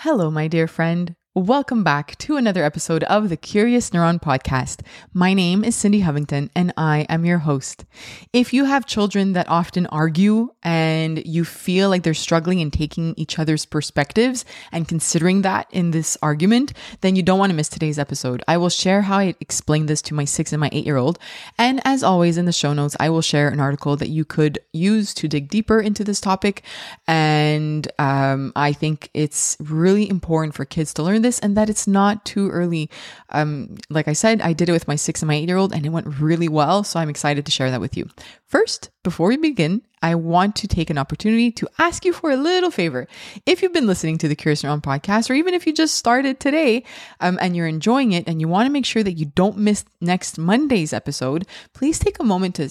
Hello, 0.00 0.30
my 0.30 0.48
dear 0.48 0.66
friend. 0.66 1.14
Welcome 1.40 1.82
back 1.82 2.18
to 2.18 2.36
another 2.36 2.62
episode 2.62 3.02
of 3.04 3.30
the 3.30 3.36
Curious 3.38 3.88
Neuron 3.88 4.20
podcast. 4.20 4.82
My 5.14 5.32
name 5.32 5.64
is 5.64 5.74
Cindy 5.74 6.02
Hovington 6.02 6.50
and 6.54 6.70
I 6.76 7.06
am 7.08 7.24
your 7.24 7.38
host. 7.38 7.86
If 8.30 8.52
you 8.52 8.66
have 8.66 8.84
children 8.84 9.32
that 9.32 9.48
often 9.48 9.86
argue 9.86 10.50
and 10.62 11.26
you 11.26 11.46
feel 11.46 11.88
like 11.88 12.02
they're 12.02 12.12
struggling 12.12 12.60
in 12.60 12.70
taking 12.70 13.14
each 13.16 13.38
other's 13.38 13.64
perspectives 13.64 14.44
and 14.70 14.86
considering 14.86 15.40
that 15.40 15.66
in 15.70 15.92
this 15.92 16.14
argument, 16.20 16.74
then 17.00 17.16
you 17.16 17.22
don't 17.22 17.38
want 17.38 17.48
to 17.48 17.56
miss 17.56 17.70
today's 17.70 17.98
episode. 17.98 18.42
I 18.46 18.58
will 18.58 18.68
share 18.68 19.00
how 19.00 19.16
I 19.16 19.34
explained 19.40 19.88
this 19.88 20.02
to 20.02 20.14
my 20.14 20.26
six 20.26 20.52
and 20.52 20.60
my 20.60 20.68
eight 20.72 20.84
year 20.84 20.98
old. 20.98 21.18
And 21.56 21.80
as 21.86 22.02
always, 22.02 22.36
in 22.36 22.44
the 22.44 22.52
show 22.52 22.74
notes, 22.74 22.98
I 23.00 23.08
will 23.08 23.22
share 23.22 23.48
an 23.48 23.60
article 23.60 23.96
that 23.96 24.10
you 24.10 24.26
could 24.26 24.58
use 24.74 25.14
to 25.14 25.26
dig 25.26 25.48
deeper 25.48 25.80
into 25.80 26.04
this 26.04 26.20
topic. 26.20 26.64
And 27.06 27.90
um, 27.98 28.52
I 28.54 28.74
think 28.74 29.08
it's 29.14 29.56
really 29.58 30.06
important 30.06 30.54
for 30.54 30.66
kids 30.66 30.92
to 30.92 31.02
learn 31.02 31.22
this 31.22 31.29
and 31.38 31.56
that 31.56 31.70
it's 31.70 31.86
not 31.86 32.24
too 32.24 32.50
early. 32.50 32.90
Um, 33.30 33.76
like 33.88 34.08
I 34.08 34.12
said, 34.12 34.40
I 34.40 34.52
did 34.52 34.68
it 34.68 34.72
with 34.72 34.88
my 34.88 34.96
six 34.96 35.22
and 35.22 35.28
my 35.28 35.34
eight 35.34 35.48
year 35.48 35.56
old 35.56 35.72
and 35.72 35.86
it 35.86 35.90
went 35.90 36.20
really 36.20 36.48
well. 36.48 36.82
So 36.82 36.98
I'm 36.98 37.08
excited 37.08 37.46
to 37.46 37.52
share 37.52 37.70
that 37.70 37.80
with 37.80 37.96
you. 37.96 38.08
First, 38.46 38.90
before 39.04 39.28
we 39.28 39.36
begin, 39.36 39.82
I 40.02 40.14
want 40.14 40.56
to 40.56 40.68
take 40.68 40.90
an 40.90 40.98
opportunity 40.98 41.50
to 41.52 41.68
ask 41.78 42.04
you 42.04 42.12
for 42.12 42.30
a 42.30 42.36
little 42.36 42.70
favor. 42.70 43.06
If 43.46 43.62
you've 43.62 43.72
been 43.72 43.86
listening 43.86 44.18
to 44.18 44.28
the 44.28 44.34
Curious 44.34 44.62
Neuron 44.62 44.82
podcast, 44.82 45.30
or 45.30 45.34
even 45.34 45.54
if 45.54 45.66
you 45.66 45.72
just 45.72 45.94
started 45.94 46.40
today 46.40 46.84
um, 47.20 47.38
and 47.40 47.54
you're 47.54 47.66
enjoying 47.66 48.12
it 48.12 48.26
and 48.26 48.40
you 48.40 48.48
want 48.48 48.66
to 48.66 48.72
make 48.72 48.86
sure 48.86 49.02
that 49.02 49.12
you 49.12 49.26
don't 49.26 49.58
miss 49.58 49.84
next 50.00 50.38
Monday's 50.38 50.92
episode, 50.92 51.46
please 51.74 51.98
take 51.98 52.18
a 52.18 52.24
moment 52.24 52.56
to 52.56 52.70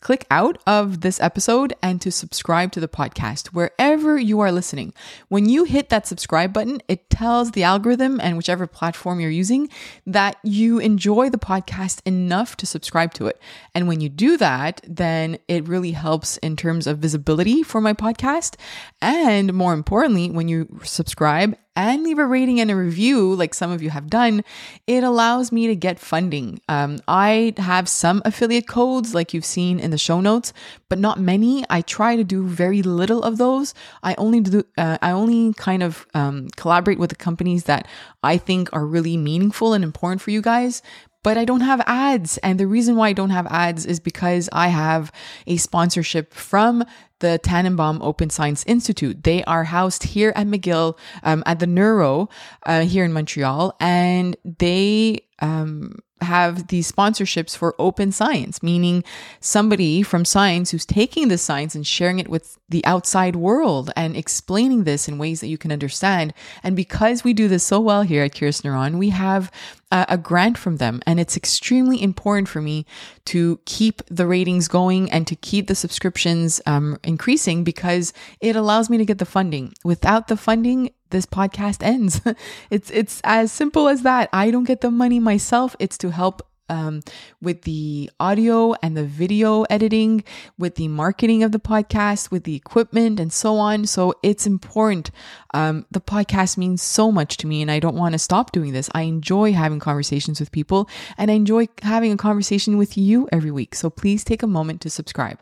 click 0.00 0.26
out 0.30 0.58
of 0.66 1.00
this 1.00 1.20
episode 1.20 1.74
and 1.82 2.00
to 2.00 2.10
subscribe 2.10 2.72
to 2.72 2.80
the 2.80 2.88
podcast 2.88 3.48
wherever 3.48 4.18
you 4.18 4.40
are 4.40 4.52
listening. 4.52 4.92
When 5.28 5.48
you 5.48 5.64
hit 5.64 5.88
that 5.88 6.06
subscribe 6.06 6.52
button, 6.52 6.80
it 6.88 7.10
tells 7.10 7.52
the 7.52 7.62
algorithm 7.62 8.20
and 8.20 8.36
whichever 8.36 8.66
platform 8.66 9.20
you're 9.20 9.30
using 9.30 9.68
that 10.06 10.36
you 10.42 10.78
enjoy 10.78 11.30
the 11.30 11.38
podcast 11.38 12.00
enough 12.04 12.56
to 12.56 12.66
subscribe 12.66 13.14
to 13.14 13.26
it. 13.26 13.40
And 13.74 13.88
when 13.88 14.00
you 14.00 14.08
do 14.08 14.36
that, 14.36 14.80
then 14.86 15.38
it 15.48 15.68
really 15.68 15.92
helps 15.92 16.36
in 16.38 16.56
terms 16.56 16.86
of 16.86 16.98
visibility 16.98 17.62
for 17.62 17.80
my 17.80 17.92
podcast. 17.92 18.56
And 19.00 19.52
more 19.52 19.72
importantly, 19.72 20.30
when 20.30 20.48
you 20.48 20.80
subscribe 20.84 21.56
and 21.76 22.04
leave 22.04 22.18
a 22.18 22.26
rating 22.26 22.60
and 22.60 22.70
a 22.70 22.76
review, 22.76 23.34
like 23.34 23.54
some 23.54 23.70
of 23.70 23.82
you 23.82 23.90
have 23.90 24.08
done, 24.08 24.44
it 24.86 25.02
allows 25.02 25.50
me 25.50 25.66
to 25.66 25.74
get 25.74 25.98
funding. 25.98 26.60
Um, 26.68 27.00
I 27.08 27.54
have 27.56 27.88
some 27.88 28.22
affiliate 28.24 28.68
codes, 28.68 29.14
like 29.14 29.34
you've 29.34 29.44
seen 29.44 29.80
in 29.80 29.90
the 29.90 29.98
show 29.98 30.20
notes, 30.20 30.52
but 30.88 30.98
not 30.98 31.18
many. 31.18 31.64
I 31.68 31.80
try 31.80 32.16
to 32.16 32.24
do 32.24 32.46
very 32.46 32.82
little 32.82 33.22
of 33.22 33.38
those. 33.38 33.74
I 34.02 34.14
only 34.16 34.40
do. 34.40 34.62
Uh, 34.78 34.98
I 35.02 35.10
only 35.10 35.52
kind 35.54 35.82
of 35.82 36.06
um, 36.14 36.48
collaborate 36.56 36.98
with 36.98 37.10
the 37.10 37.16
companies 37.16 37.64
that 37.64 37.88
I 38.22 38.38
think 38.38 38.68
are 38.72 38.86
really 38.86 39.16
meaningful 39.16 39.72
and 39.72 39.82
important 39.82 40.22
for 40.22 40.30
you 40.30 40.42
guys 40.42 40.82
but 41.24 41.38
I 41.38 41.46
don't 41.46 41.62
have 41.62 41.82
ads. 41.86 42.36
And 42.38 42.60
the 42.60 42.66
reason 42.68 42.96
why 42.96 43.08
I 43.08 43.12
don't 43.14 43.30
have 43.30 43.46
ads 43.46 43.86
is 43.86 43.98
because 43.98 44.48
I 44.52 44.68
have 44.68 45.10
a 45.46 45.56
sponsorship 45.56 46.34
from 46.34 46.84
the 47.24 47.40
Tanenbaum 47.42 48.00
Open 48.02 48.28
Science 48.28 48.64
Institute. 48.66 49.24
They 49.24 49.42
are 49.44 49.64
housed 49.64 50.02
here 50.02 50.34
at 50.36 50.46
McGill 50.46 50.98
um, 51.22 51.42
at 51.46 51.58
the 51.58 51.66
Neuro 51.66 52.28
uh, 52.64 52.82
here 52.82 53.02
in 53.02 53.14
Montreal, 53.14 53.74
and 53.80 54.36
they 54.44 55.24
um, 55.38 56.00
have 56.20 56.68
these 56.68 56.92
sponsorships 56.92 57.56
for 57.56 57.74
open 57.78 58.12
science, 58.12 58.62
meaning 58.62 59.04
somebody 59.40 60.02
from 60.02 60.26
science 60.26 60.70
who's 60.70 60.84
taking 60.84 61.28
the 61.28 61.38
science 61.38 61.74
and 61.74 61.86
sharing 61.86 62.18
it 62.18 62.28
with 62.28 62.58
the 62.68 62.84
outside 62.84 63.36
world 63.36 63.90
and 63.96 64.16
explaining 64.16 64.84
this 64.84 65.08
in 65.08 65.16
ways 65.16 65.40
that 65.40 65.48
you 65.48 65.56
can 65.56 65.72
understand. 65.72 66.34
And 66.62 66.76
because 66.76 67.24
we 67.24 67.32
do 67.32 67.48
this 67.48 67.64
so 67.64 67.80
well 67.80 68.02
here 68.02 68.24
at 68.24 68.34
Curious 68.34 68.60
Neuron, 68.60 68.98
we 68.98 69.08
have 69.10 69.50
a, 69.90 70.06
a 70.10 70.18
grant 70.18 70.58
from 70.58 70.76
them. 70.76 71.00
And 71.06 71.18
it's 71.20 71.36
extremely 71.36 72.02
important 72.02 72.48
for 72.48 72.60
me 72.60 72.86
to 73.26 73.60
keep 73.64 74.02
the 74.06 74.26
ratings 74.26 74.68
going 74.68 75.10
and 75.10 75.26
to 75.26 75.36
keep 75.36 75.66
the 75.66 75.74
subscriptions 75.74 76.60
um, 76.66 76.98
increasing 77.02 77.64
because 77.64 78.12
it 78.40 78.56
allows 78.56 78.90
me 78.90 78.98
to 78.98 79.04
get 79.04 79.18
the 79.18 79.26
funding. 79.26 79.74
Without 79.84 80.28
the 80.28 80.36
funding, 80.36 80.90
this 81.10 81.26
podcast 81.26 81.82
ends. 81.82 82.20
it's 82.70 82.90
it's 82.90 83.20
as 83.24 83.52
simple 83.52 83.88
as 83.88 84.02
that. 84.02 84.28
I 84.32 84.50
don't 84.50 84.64
get 84.64 84.80
the 84.80 84.90
money 84.90 85.20
myself. 85.20 85.76
It's 85.78 85.96
to 85.98 86.10
help 86.10 86.46
um, 86.68 87.02
with 87.40 87.62
the 87.62 88.10
audio 88.20 88.74
and 88.82 88.96
the 88.96 89.04
video 89.04 89.62
editing, 89.64 90.24
with 90.58 90.76
the 90.76 90.88
marketing 90.88 91.42
of 91.42 91.52
the 91.52 91.58
podcast, 91.58 92.30
with 92.30 92.44
the 92.44 92.54
equipment, 92.54 93.20
and 93.20 93.32
so 93.32 93.56
on. 93.56 93.86
So 93.86 94.14
it's 94.22 94.46
important. 94.46 95.10
Um, 95.52 95.86
the 95.90 96.00
podcast 96.00 96.56
means 96.56 96.82
so 96.82 97.12
much 97.12 97.36
to 97.38 97.46
me, 97.46 97.62
and 97.62 97.70
I 97.70 97.78
don't 97.78 97.96
want 97.96 98.12
to 98.12 98.18
stop 98.18 98.52
doing 98.52 98.72
this. 98.72 98.90
I 98.94 99.02
enjoy 99.02 99.52
having 99.52 99.78
conversations 99.78 100.40
with 100.40 100.52
people, 100.52 100.88
and 101.16 101.30
I 101.30 101.34
enjoy 101.34 101.68
having 101.82 102.12
a 102.12 102.16
conversation 102.16 102.78
with 102.78 102.96
you 102.96 103.28
every 103.32 103.50
week. 103.50 103.74
So 103.74 103.90
please 103.90 104.24
take 104.24 104.42
a 104.42 104.46
moment 104.46 104.80
to 104.82 104.90
subscribe. 104.90 105.38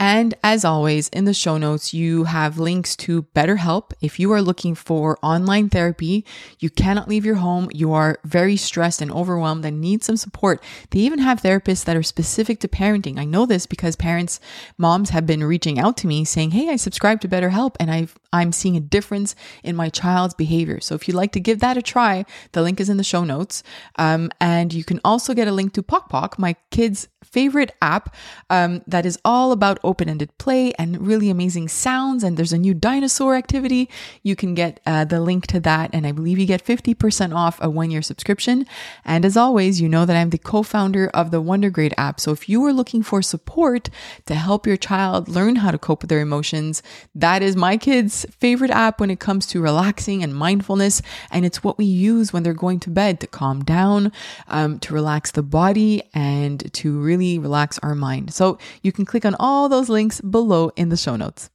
And 0.00 0.34
as 0.42 0.64
always, 0.64 1.08
in 1.10 1.24
the 1.24 1.32
show 1.32 1.56
notes, 1.56 1.94
you 1.94 2.24
have 2.24 2.58
links 2.58 2.96
to 2.96 3.22
BetterHelp. 3.34 3.92
If 4.00 4.18
you 4.18 4.32
are 4.32 4.42
looking 4.42 4.74
for 4.74 5.16
online 5.22 5.68
therapy, 5.68 6.26
you 6.58 6.68
cannot 6.68 7.08
leave 7.08 7.24
your 7.24 7.36
home, 7.36 7.70
you 7.72 7.92
are 7.92 8.18
very 8.24 8.56
stressed 8.56 9.00
and 9.00 9.12
overwhelmed 9.12 9.64
and 9.64 9.80
need 9.80 10.02
some 10.02 10.16
support. 10.16 10.60
They 10.90 10.98
even 10.98 11.20
have 11.20 11.42
therapists 11.42 11.84
that 11.84 11.96
are 11.96 12.02
specific 12.02 12.58
to 12.60 12.68
parenting. 12.68 13.20
I 13.20 13.24
know 13.24 13.46
this 13.46 13.66
because 13.66 13.94
parents, 13.94 14.40
moms 14.78 15.10
have 15.10 15.26
been 15.26 15.44
reaching 15.44 15.78
out 15.78 15.96
to 15.98 16.08
me 16.08 16.24
saying, 16.24 16.50
Hey, 16.50 16.70
I 16.70 16.76
subscribe 16.76 17.20
to 17.20 17.28
BetterHelp 17.28 17.76
and 17.78 17.88
I've, 17.88 18.18
I'm 18.32 18.50
seeing 18.50 18.76
a 18.76 18.80
difference 18.80 19.36
in 19.62 19.76
my 19.76 19.90
child's 19.90 20.34
behavior. 20.34 20.80
So 20.80 20.96
if 20.96 21.06
you'd 21.06 21.14
like 21.14 21.32
to 21.32 21.40
give 21.40 21.60
that 21.60 21.76
a 21.76 21.82
try, 21.82 22.24
the 22.50 22.62
link 22.62 22.80
is 22.80 22.88
in 22.88 22.96
the 22.96 23.04
show 23.04 23.22
notes. 23.22 23.62
Um, 23.96 24.32
and 24.40 24.74
you 24.74 24.82
can 24.82 25.00
also 25.04 25.34
get 25.34 25.46
a 25.46 25.52
link 25.52 25.72
to 25.74 25.84
Pok, 25.84 26.36
my 26.36 26.56
kids' 26.72 27.06
favorite 27.22 27.72
app 27.80 28.14
um, 28.50 28.82
that 28.86 29.06
is 29.06 29.18
all 29.24 29.52
about 29.52 29.78
open 29.84 30.08
ended 30.08 30.36
play 30.38 30.72
and 30.74 31.06
really 31.06 31.30
amazing 31.30 31.68
sounds. 31.68 32.24
And 32.24 32.36
there's 32.36 32.52
a 32.52 32.58
new 32.58 32.74
dinosaur 32.74 33.34
activity. 33.34 33.88
You 34.22 34.36
can 34.36 34.54
get 34.54 34.80
uh, 34.86 35.04
the 35.04 35.20
link 35.20 35.46
to 35.48 35.60
that. 35.60 35.90
And 35.92 36.06
I 36.06 36.12
believe 36.12 36.38
you 36.38 36.46
get 36.46 36.64
50% 36.64 37.34
off 37.34 37.58
a 37.60 37.70
one 37.70 37.90
year 37.90 38.02
subscription. 38.02 38.66
And 39.04 39.24
as 39.24 39.36
always, 39.36 39.80
you 39.80 39.88
know 39.88 40.04
that 40.04 40.16
I'm 40.16 40.30
the 40.30 40.38
co 40.38 40.62
founder 40.62 41.08
of 41.08 41.30
the 41.30 41.42
Wondergrade 41.42 41.94
app. 41.98 42.20
So 42.20 42.32
if 42.32 42.48
you 42.48 42.64
are 42.64 42.72
looking 42.72 43.02
for 43.02 43.22
support 43.22 43.90
to 44.26 44.34
help 44.34 44.66
your 44.66 44.76
child 44.76 45.28
learn 45.28 45.56
how 45.56 45.70
to 45.70 45.78
cope 45.78 46.02
with 46.02 46.10
their 46.10 46.20
emotions, 46.20 46.82
that 47.14 47.42
is 47.42 47.56
my 47.56 47.76
kids' 47.76 48.26
favorite 48.38 48.70
app 48.70 49.00
when 49.00 49.10
it 49.10 49.20
comes 49.20 49.46
to 49.46 49.60
relaxing 49.60 50.22
and 50.22 50.34
mindfulness. 50.34 51.02
And 51.30 51.44
it's 51.44 51.62
what 51.62 51.78
we 51.78 51.84
use 51.84 52.32
when 52.32 52.42
they're 52.42 52.54
going 52.54 52.80
to 52.80 52.90
bed 52.90 53.20
to 53.20 53.26
calm 53.26 53.64
down, 53.64 54.12
um, 54.48 54.78
to 54.80 54.94
relax 54.94 55.30
the 55.30 55.42
body, 55.42 56.02
and 56.14 56.72
to 56.74 56.98
really 56.98 57.38
relax 57.38 57.78
our 57.80 57.94
mind. 57.94 58.32
So 58.32 58.58
you 58.82 58.92
can 58.92 59.04
click 59.04 59.24
on 59.24 59.36
all 59.38 59.68
those 59.74 59.88
links 59.88 60.20
below 60.20 60.70
in 60.76 60.88
the 60.88 60.96
show 60.96 61.16
notes. 61.16 61.50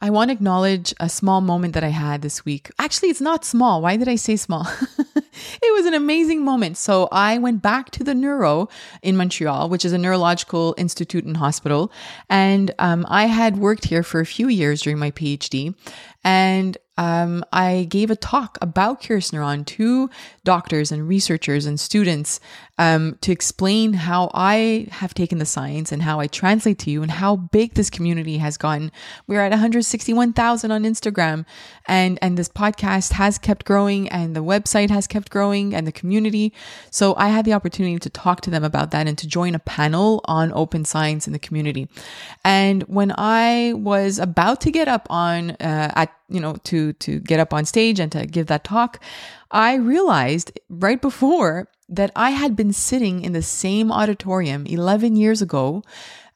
I 0.00 0.10
want 0.10 0.28
to 0.28 0.32
acknowledge 0.32 0.94
a 1.00 1.08
small 1.08 1.40
moment 1.40 1.74
that 1.74 1.82
I 1.82 1.88
had 1.88 2.22
this 2.22 2.44
week. 2.44 2.70
Actually, 2.78 3.08
it's 3.08 3.20
not 3.20 3.44
small. 3.44 3.82
Why 3.82 3.96
did 3.96 4.06
I 4.06 4.14
say 4.14 4.36
small? 4.36 4.64
it 5.16 5.72
was 5.74 5.86
an 5.86 5.94
amazing 5.94 6.44
moment. 6.44 6.76
So 6.76 7.08
I 7.10 7.38
went 7.38 7.62
back 7.62 7.90
to 7.92 8.04
the 8.04 8.14
Neuro 8.14 8.68
in 9.02 9.16
Montreal, 9.16 9.70
which 9.70 9.84
is 9.84 9.92
a 9.92 9.98
neurological 9.98 10.74
institute 10.78 11.24
and 11.24 11.36
hospital. 11.36 11.90
And 12.28 12.72
um, 12.78 13.06
I 13.08 13.26
had 13.26 13.56
worked 13.56 13.86
here 13.86 14.04
for 14.04 14.20
a 14.20 14.26
few 14.26 14.46
years 14.46 14.82
during 14.82 14.98
my 15.00 15.10
PhD. 15.10 15.74
And 16.22 16.76
um, 16.96 17.44
I 17.52 17.86
gave 17.90 18.10
a 18.10 18.16
talk 18.16 18.56
about 18.60 19.00
Curious 19.00 19.32
Neuron 19.32 19.66
to 19.66 20.08
doctors 20.44 20.92
and 20.92 21.08
researchers 21.08 21.66
and 21.66 21.78
students 21.80 22.38
um, 22.78 23.18
to 23.20 23.32
explain 23.32 23.92
how 23.92 24.30
I 24.34 24.88
have 24.90 25.14
taken 25.14 25.38
the 25.38 25.46
science 25.46 25.92
and 25.92 26.02
how 26.02 26.20
I 26.20 26.26
translate 26.26 26.78
to 26.80 26.90
you 26.90 27.02
and 27.02 27.10
how 27.10 27.36
big 27.36 27.74
this 27.74 27.90
community 27.90 28.38
has 28.38 28.56
gotten. 28.56 28.92
We're 29.26 29.40
at 29.40 29.50
161,000 29.50 30.70
on 30.70 30.82
Instagram, 30.84 31.44
and 31.86 32.18
and 32.22 32.36
this 32.36 32.48
podcast 32.48 33.12
has 33.12 33.38
kept 33.38 33.64
growing, 33.64 34.08
and 34.08 34.34
the 34.34 34.44
website 34.44 34.90
has 34.90 35.06
kept 35.06 35.30
growing, 35.30 35.74
and 35.74 35.86
the 35.86 35.92
community. 35.92 36.52
So 36.90 37.14
I 37.16 37.28
had 37.28 37.44
the 37.44 37.52
opportunity 37.52 37.98
to 37.98 38.10
talk 38.10 38.40
to 38.42 38.50
them 38.50 38.64
about 38.64 38.90
that 38.92 39.06
and 39.06 39.18
to 39.18 39.26
join 39.26 39.54
a 39.54 39.60
panel 39.60 40.20
on 40.24 40.52
open 40.52 40.84
science 40.84 41.26
in 41.26 41.32
the 41.32 41.38
community. 41.38 41.88
And 42.44 42.82
when 42.84 43.12
I 43.16 43.72
was 43.74 44.18
about 44.18 44.60
to 44.62 44.70
get 44.70 44.88
up 44.88 45.06
on 45.10 45.52
uh, 45.52 45.92
at 45.94 46.14
you 46.28 46.40
know 46.40 46.54
to 46.64 46.92
to 46.94 47.20
get 47.20 47.40
up 47.40 47.52
on 47.52 47.64
stage 47.64 48.00
and 48.00 48.10
to 48.12 48.26
give 48.26 48.46
that 48.46 48.64
talk 48.64 49.00
i 49.50 49.74
realized 49.74 50.58
right 50.68 51.00
before 51.00 51.68
that 51.88 52.10
i 52.16 52.30
had 52.30 52.56
been 52.56 52.72
sitting 52.72 53.22
in 53.22 53.32
the 53.32 53.42
same 53.42 53.92
auditorium 53.92 54.66
11 54.66 55.16
years 55.16 55.42
ago 55.42 55.82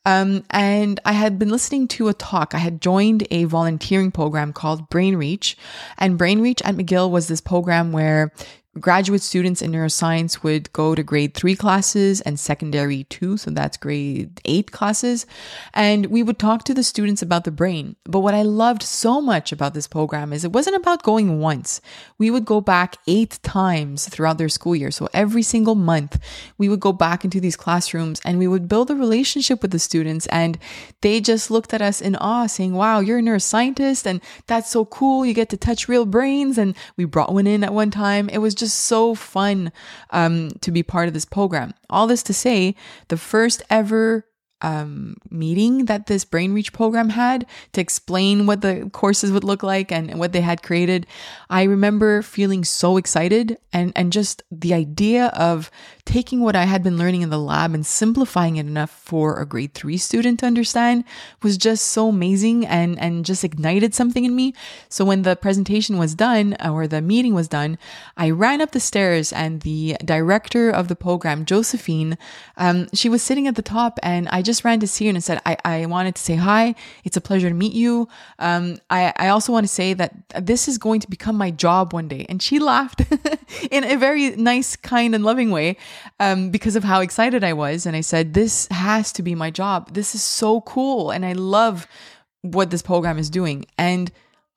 um, 0.06 0.44
and 0.49 0.99
I 1.05 1.12
had 1.12 1.38
been 1.38 1.50
listening 1.50 1.87
to 1.88 2.08
a 2.08 2.14
talk. 2.14 2.55
I 2.55 2.58
had 2.58 2.81
joined 2.81 3.26
a 3.31 3.44
volunteering 3.44 4.11
program 4.11 4.55
called 4.55 4.88
Brain 4.88 5.17
Reach. 5.17 5.55
And 5.99 6.17
Brain 6.17 6.40
Reach 6.40 6.62
at 6.62 6.76
McGill 6.76 7.11
was 7.11 7.29
this 7.29 7.43
program 7.43 7.93
where 7.93 8.32
graduate 8.80 9.22
students 9.22 9.60
in 9.60 9.72
neuroscience 9.72 10.42
would 10.42 10.72
go 10.72 10.94
to 10.94 11.02
grade 11.02 11.34
three 11.34 11.56
classes 11.56 12.20
and 12.20 12.38
secondary 12.38 13.04
two. 13.04 13.36
So 13.36 13.50
that's 13.50 13.76
grade 13.76 14.40
eight 14.44 14.70
classes. 14.70 15.26
And 15.74 16.06
we 16.06 16.22
would 16.22 16.38
talk 16.38 16.64
to 16.64 16.74
the 16.74 16.82
students 16.82 17.22
about 17.22 17.44
the 17.44 17.50
brain. 17.50 17.96
But 18.04 18.20
what 18.20 18.34
I 18.34 18.42
loved 18.42 18.82
so 18.82 19.20
much 19.20 19.52
about 19.52 19.74
this 19.74 19.86
program 19.86 20.32
is 20.32 20.44
it 20.44 20.52
wasn't 20.52 20.76
about 20.76 21.02
going 21.02 21.40
once. 21.40 21.80
We 22.18 22.30
would 22.30 22.44
go 22.44 22.60
back 22.60 22.96
eight 23.06 23.38
times 23.42 24.08
throughout 24.08 24.38
their 24.38 24.48
school 24.48 24.76
year. 24.76 24.90
So 24.90 25.08
every 25.12 25.42
single 25.42 25.74
month, 25.74 26.18
we 26.56 26.68
would 26.68 26.80
go 26.80 26.92
back 26.92 27.24
into 27.24 27.40
these 27.40 27.56
classrooms 27.56 28.20
and 28.24 28.38
we 28.38 28.48
would 28.48 28.68
build 28.68 28.90
a 28.90 28.94
relationship 28.94 29.62
with 29.62 29.70
the 29.70 29.78
students. 29.78 30.26
And 30.26 30.58
they 31.00 31.20
just 31.20 31.50
looked 31.50 31.74
at 31.74 31.82
us 31.82 32.00
in 32.00 32.16
awe, 32.16 32.46
saying, 32.46 32.74
Wow, 32.74 33.00
you're 33.00 33.18
a 33.18 33.22
neuroscientist. 33.22 34.06
And 34.06 34.20
that's 34.46 34.70
so 34.70 34.84
cool. 34.84 35.24
You 35.24 35.34
get 35.34 35.48
to 35.50 35.56
touch 35.56 35.88
real 35.88 36.06
brains. 36.06 36.58
And 36.58 36.76
we 36.96 37.04
brought 37.04 37.32
one 37.32 37.46
in 37.46 37.64
at 37.64 37.74
one 37.74 37.90
time. 37.90 38.28
It 38.28 38.38
was 38.38 38.54
just 38.54 38.67
so 38.72 39.14
fun 39.14 39.72
um, 40.10 40.50
to 40.60 40.70
be 40.70 40.82
part 40.82 41.08
of 41.08 41.14
this 41.14 41.24
program. 41.24 41.74
All 41.90 42.06
this 42.06 42.22
to 42.24 42.34
say, 42.34 42.74
the 43.08 43.16
first 43.16 43.62
ever 43.70 44.24
um, 44.60 45.16
meeting 45.30 45.84
that 45.84 46.06
this 46.06 46.24
Brain 46.24 46.52
Reach 46.52 46.72
program 46.72 47.10
had 47.10 47.46
to 47.72 47.80
explain 47.80 48.46
what 48.46 48.60
the 48.60 48.90
courses 48.92 49.30
would 49.30 49.44
look 49.44 49.62
like 49.62 49.92
and, 49.92 50.18
what 50.18 50.32
they 50.32 50.40
had 50.40 50.62
created. 50.62 51.06
I 51.48 51.62
remember 51.62 52.22
feeling 52.22 52.64
so 52.64 52.96
excited 52.96 53.58
and, 53.72 53.92
and 53.94 54.12
just 54.12 54.42
the 54.50 54.74
idea 54.74 55.26
of 55.26 55.70
taking 56.08 56.40
what 56.40 56.56
I 56.56 56.64
had 56.64 56.82
been 56.82 56.96
learning 56.96 57.20
in 57.20 57.28
the 57.28 57.38
lab 57.38 57.75
and 57.75 57.84
simplifying 57.84 58.56
it 58.56 58.64
enough 58.64 58.90
for 58.90 59.38
a 59.38 59.44
grade 59.44 59.75
three 59.75 59.99
student 59.99 60.40
to 60.40 60.46
understand 60.46 61.05
was 61.43 61.58
just 61.58 61.88
so 61.88 62.08
amazing 62.08 62.64
and, 62.64 62.99
and 62.99 63.26
just 63.26 63.44
ignited 63.44 63.94
something 63.94 64.25
in 64.25 64.34
me. 64.34 64.55
So 64.88 65.05
when 65.05 65.20
the 65.20 65.37
presentation 65.37 65.99
was 65.99 66.14
done 66.14 66.56
or 66.64 66.87
the 66.87 67.02
meeting 67.02 67.34
was 67.34 67.46
done, 67.46 67.76
I 68.16 68.31
ran 68.31 68.62
up 68.62 68.70
the 68.70 68.81
stairs 68.81 69.34
and 69.34 69.60
the 69.60 69.99
director 70.02 70.70
of 70.70 70.88
the 70.88 70.96
program, 70.96 71.44
Josephine, 71.44 72.16
um, 72.56 72.88
she 72.94 73.11
was 73.11 73.22
sitting 73.22 73.46
at 73.46 73.56
the 73.56 73.62
top 73.62 73.99
and 74.02 74.31
I 74.31 74.40
just 74.40 74.64
ran 74.64 74.81
to 74.81 74.87
see 74.87 75.04
her 75.04 75.11
and 75.11 75.22
said, 75.22 75.43
I, 75.44 75.58
I 75.62 75.84
wanted 75.84 76.14
to 76.14 76.22
say 76.22 76.37
hi. 76.37 76.75
It's 77.04 77.19
a 77.19 77.20
pleasure 77.20 77.50
to 77.50 77.54
meet 77.54 77.75
you. 77.75 78.08
Um, 78.38 78.78
I, 78.88 79.12
I 79.16 79.28
also 79.28 79.52
want 79.52 79.64
to 79.64 79.72
say 79.72 79.93
that 79.93 80.14
this 80.40 80.69
is 80.69 80.78
going 80.78 81.00
to 81.00 81.11
become 81.11 81.37
my 81.37 81.50
job 81.50 81.93
one 81.93 82.08
day. 82.08 82.25
And 82.31 82.43
she 82.43 82.58
laughed 82.58 83.02
in 83.70 83.84
a 83.84 83.96
very 83.96 84.31
nice, 84.37 84.75
kind, 84.75 85.14
and 85.14 85.22
loving 85.22 85.50
way 85.50 85.76
um, 86.20 86.50
because 86.50 86.76
of 86.76 86.84
how 86.84 87.00
excited 87.00 87.44
I 87.44 87.52
was. 87.52 87.86
And 87.86 87.96
I 87.96 88.00
said, 88.00 88.34
This 88.34 88.68
has 88.70 89.12
to 89.12 89.22
be 89.22 89.34
my 89.34 89.50
job. 89.50 89.94
This 89.94 90.14
is 90.14 90.22
so 90.22 90.60
cool. 90.62 91.10
And 91.10 91.24
I 91.24 91.32
love 91.32 91.86
what 92.42 92.70
this 92.70 92.82
program 92.82 93.18
is 93.18 93.30
doing. 93.30 93.66
And 93.76 94.10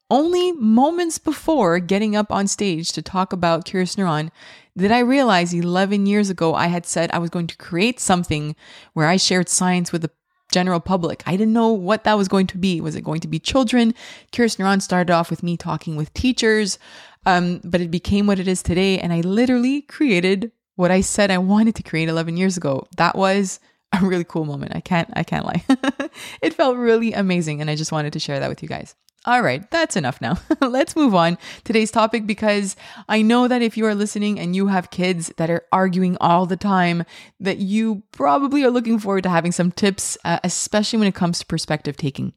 only 0.09 0.51
moments 0.51 1.17
before 1.17 1.79
getting 1.79 2.15
up 2.15 2.31
on 2.31 2.47
stage 2.47 2.91
to 2.91 3.01
talk 3.01 3.31
about 3.31 3.65
Curious 3.65 3.95
Neuron 3.95 4.29
did 4.77 4.91
I 4.91 4.99
realize 4.99 5.53
11 5.53 6.05
years 6.05 6.29
ago 6.29 6.53
I 6.53 6.67
had 6.67 6.85
said 6.85 7.11
I 7.11 7.17
was 7.19 7.29
going 7.29 7.47
to 7.47 7.57
create 7.57 7.99
something 7.99 8.55
where 8.93 9.07
I 9.07 9.17
shared 9.17 9.49
science 9.49 9.91
with 9.91 10.01
the 10.01 10.11
general 10.51 10.79
public. 10.81 11.23
I 11.25 11.31
didn't 11.31 11.53
know 11.53 11.71
what 11.71 12.03
that 12.03 12.17
was 12.17 12.27
going 12.27 12.47
to 12.47 12.57
be. 12.57 12.81
Was 12.81 12.95
it 12.95 13.03
going 13.03 13.21
to 13.21 13.27
be 13.27 13.39
children? 13.39 13.93
Curious 14.31 14.57
Neuron 14.57 14.81
started 14.81 15.11
off 15.11 15.29
with 15.29 15.43
me 15.43 15.55
talking 15.57 15.95
with 15.95 16.13
teachers, 16.13 16.77
um, 17.25 17.61
but 17.63 17.81
it 17.81 17.89
became 17.89 18.27
what 18.27 18.39
it 18.39 18.47
is 18.47 18.61
today. 18.61 18.99
And 18.99 19.13
I 19.13 19.21
literally 19.21 19.81
created 19.81 20.51
what 20.75 20.91
I 20.91 21.01
said 21.01 21.31
I 21.31 21.37
wanted 21.37 21.75
to 21.75 21.83
create 21.83 22.09
11 22.09 22.37
years 22.37 22.57
ago. 22.57 22.87
That 22.97 23.15
was 23.15 23.59
a 23.93 24.05
really 24.05 24.23
cool 24.23 24.45
moment. 24.45 24.75
I 24.75 24.79
can't, 24.79 25.09
I 25.13 25.23
can't 25.23 25.45
lie. 25.45 25.63
it 26.41 26.53
felt 26.53 26.77
really 26.77 27.13
amazing. 27.13 27.61
And 27.61 27.69
I 27.69 27.75
just 27.75 27.91
wanted 27.91 28.13
to 28.13 28.19
share 28.19 28.39
that 28.39 28.49
with 28.49 28.63
you 28.63 28.69
guys. 28.69 28.95
All 29.25 29.43
right, 29.43 29.69
that's 29.69 29.95
enough 29.95 30.19
now. 30.19 30.39
Let's 30.61 30.95
move 30.95 31.13
on 31.13 31.37
today's 31.63 31.91
topic 31.91 32.25
because 32.25 32.75
I 33.07 33.21
know 33.21 33.47
that 33.47 33.61
if 33.61 33.77
you 33.77 33.85
are 33.85 33.93
listening 33.93 34.39
and 34.39 34.55
you 34.55 34.65
have 34.65 34.89
kids 34.89 35.31
that 35.37 35.51
are 35.51 35.63
arguing 35.71 36.17
all 36.19 36.47
the 36.47 36.57
time, 36.57 37.05
that 37.39 37.59
you 37.59 38.01
probably 38.11 38.63
are 38.63 38.71
looking 38.71 38.97
forward 38.97 39.21
to 39.23 39.29
having 39.29 39.51
some 39.51 39.71
tips, 39.71 40.17
uh, 40.25 40.39
especially 40.43 40.97
when 40.97 41.07
it 41.07 41.13
comes 41.13 41.37
to 41.37 41.45
perspective 41.45 41.97
taking. 41.97 42.33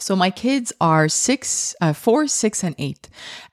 So 0.00 0.16
my 0.16 0.30
kids 0.30 0.72
are 0.80 1.08
six, 1.08 1.74
uh, 1.80 1.92
four, 1.92 2.26
six, 2.26 2.64
and 2.64 2.74
eight. 2.78 3.08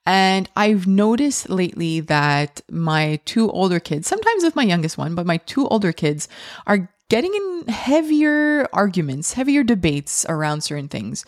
And 0.05 0.49
I've 0.55 0.87
noticed 0.87 1.49
lately 1.49 1.99
that 2.01 2.61
my 2.69 3.19
two 3.25 3.49
older 3.51 3.79
kids, 3.79 4.07
sometimes 4.07 4.43
with 4.43 4.55
my 4.55 4.63
youngest 4.63 4.97
one, 4.97 5.15
but 5.15 5.25
my 5.25 5.37
two 5.37 5.67
older 5.67 5.91
kids 5.91 6.27
are 6.65 6.89
getting 7.09 7.33
in 7.33 7.73
heavier 7.73 8.67
arguments, 8.73 9.33
heavier 9.33 9.63
debates 9.63 10.25
around 10.27 10.61
certain 10.61 10.89
things. 10.89 11.25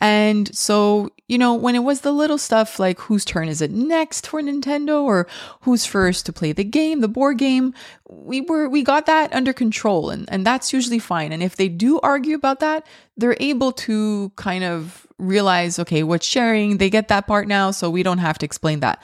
And 0.00 0.54
so, 0.54 1.10
you 1.26 1.38
know, 1.38 1.54
when 1.54 1.74
it 1.74 1.80
was 1.80 2.02
the 2.02 2.12
little 2.12 2.38
stuff 2.38 2.78
like 2.78 3.00
whose 3.00 3.24
turn 3.24 3.48
is 3.48 3.62
it 3.62 3.70
next 3.70 4.26
for 4.26 4.42
Nintendo 4.42 5.02
or 5.02 5.26
who's 5.62 5.86
first 5.86 6.26
to 6.26 6.32
play 6.32 6.52
the 6.52 6.64
game, 6.64 7.00
the 7.00 7.08
board 7.08 7.38
game, 7.38 7.72
we 8.08 8.42
were 8.42 8.68
we 8.68 8.82
got 8.82 9.06
that 9.06 9.32
under 9.32 9.52
control 9.54 10.10
and 10.10 10.28
and 10.28 10.46
that's 10.46 10.72
usually 10.72 10.98
fine. 10.98 11.32
And 11.32 11.42
if 11.42 11.56
they 11.56 11.68
do 11.68 11.98
argue 12.00 12.36
about 12.36 12.60
that, 12.60 12.86
they're 13.16 13.36
able 13.40 13.72
to 13.72 14.30
kind 14.36 14.64
of 14.64 15.06
realize, 15.22 15.78
okay, 15.78 16.02
what's 16.02 16.26
sharing, 16.26 16.78
they 16.78 16.90
get 16.90 17.08
that 17.08 17.26
part 17.26 17.48
now, 17.48 17.70
so 17.70 17.88
we 17.88 18.02
don't 18.02 18.18
have 18.18 18.38
to 18.38 18.46
explain 18.46 18.80
that. 18.80 19.00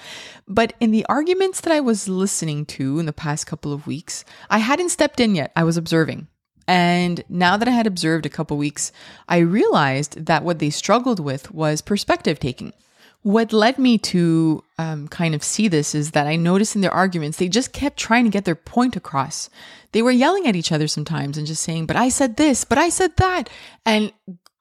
But 0.46 0.74
in 0.80 0.90
the 0.90 1.06
arguments 1.06 1.60
that 1.62 1.72
I 1.72 1.80
was 1.80 2.08
listening 2.08 2.66
to 2.66 2.98
in 2.98 3.06
the 3.06 3.12
past 3.12 3.46
couple 3.46 3.72
of 3.72 3.86
weeks, 3.86 4.24
I 4.50 4.58
hadn't 4.58 4.90
stepped 4.90 5.20
in 5.20 5.34
yet. 5.34 5.52
I 5.54 5.64
was 5.64 5.76
observing. 5.76 6.26
And 6.66 7.24
now 7.30 7.56
that 7.56 7.68
I 7.68 7.70
had 7.70 7.86
observed 7.86 8.26
a 8.26 8.30
couple 8.30 8.58
weeks, 8.58 8.92
I 9.26 9.38
realized 9.38 10.26
that 10.26 10.44
what 10.44 10.58
they 10.58 10.68
struggled 10.68 11.18
with 11.18 11.50
was 11.50 11.80
perspective 11.80 12.38
taking. 12.38 12.74
What 13.22 13.52
led 13.52 13.78
me 13.78 13.98
to 13.98 14.62
um, 14.78 15.08
kind 15.08 15.34
of 15.34 15.42
see 15.42 15.66
this 15.68 15.94
is 15.94 16.12
that 16.12 16.26
I 16.26 16.36
noticed 16.36 16.76
in 16.76 16.82
their 16.82 16.92
arguments, 16.92 17.38
they 17.38 17.48
just 17.48 17.72
kept 17.72 17.96
trying 17.96 18.24
to 18.24 18.30
get 18.30 18.44
their 18.44 18.54
point 18.54 18.96
across. 18.96 19.50
They 19.92 20.02
were 20.02 20.10
yelling 20.10 20.46
at 20.46 20.56
each 20.56 20.70
other 20.70 20.86
sometimes 20.86 21.38
and 21.38 21.46
just 21.46 21.62
saying, 21.62 21.86
but 21.86 21.96
I 21.96 22.10
said 22.10 22.36
this, 22.36 22.64
but 22.64 22.78
I 22.78 22.90
said 22.90 23.16
that. 23.16 23.48
And 23.84 24.12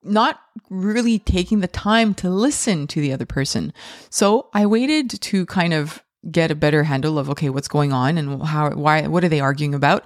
not 0.07 0.39
really 0.69 1.19
taking 1.19 1.59
the 1.59 1.67
time 1.67 2.13
to 2.15 2.29
listen 2.29 2.87
to 2.87 3.01
the 3.01 3.13
other 3.13 3.25
person. 3.25 3.73
So 4.09 4.49
I 4.53 4.65
waited 4.65 5.09
to 5.21 5.45
kind 5.45 5.73
of 5.73 6.03
get 6.31 6.51
a 6.51 6.55
better 6.55 6.83
handle 6.83 7.17
of 7.17 7.29
okay 7.29 7.49
what's 7.49 7.67
going 7.67 7.93
on 7.93 8.17
and 8.17 8.43
how 8.43 8.71
why 8.71 9.07
what 9.07 9.23
are 9.23 9.29
they 9.29 9.39
arguing 9.39 9.73
about? 9.73 10.03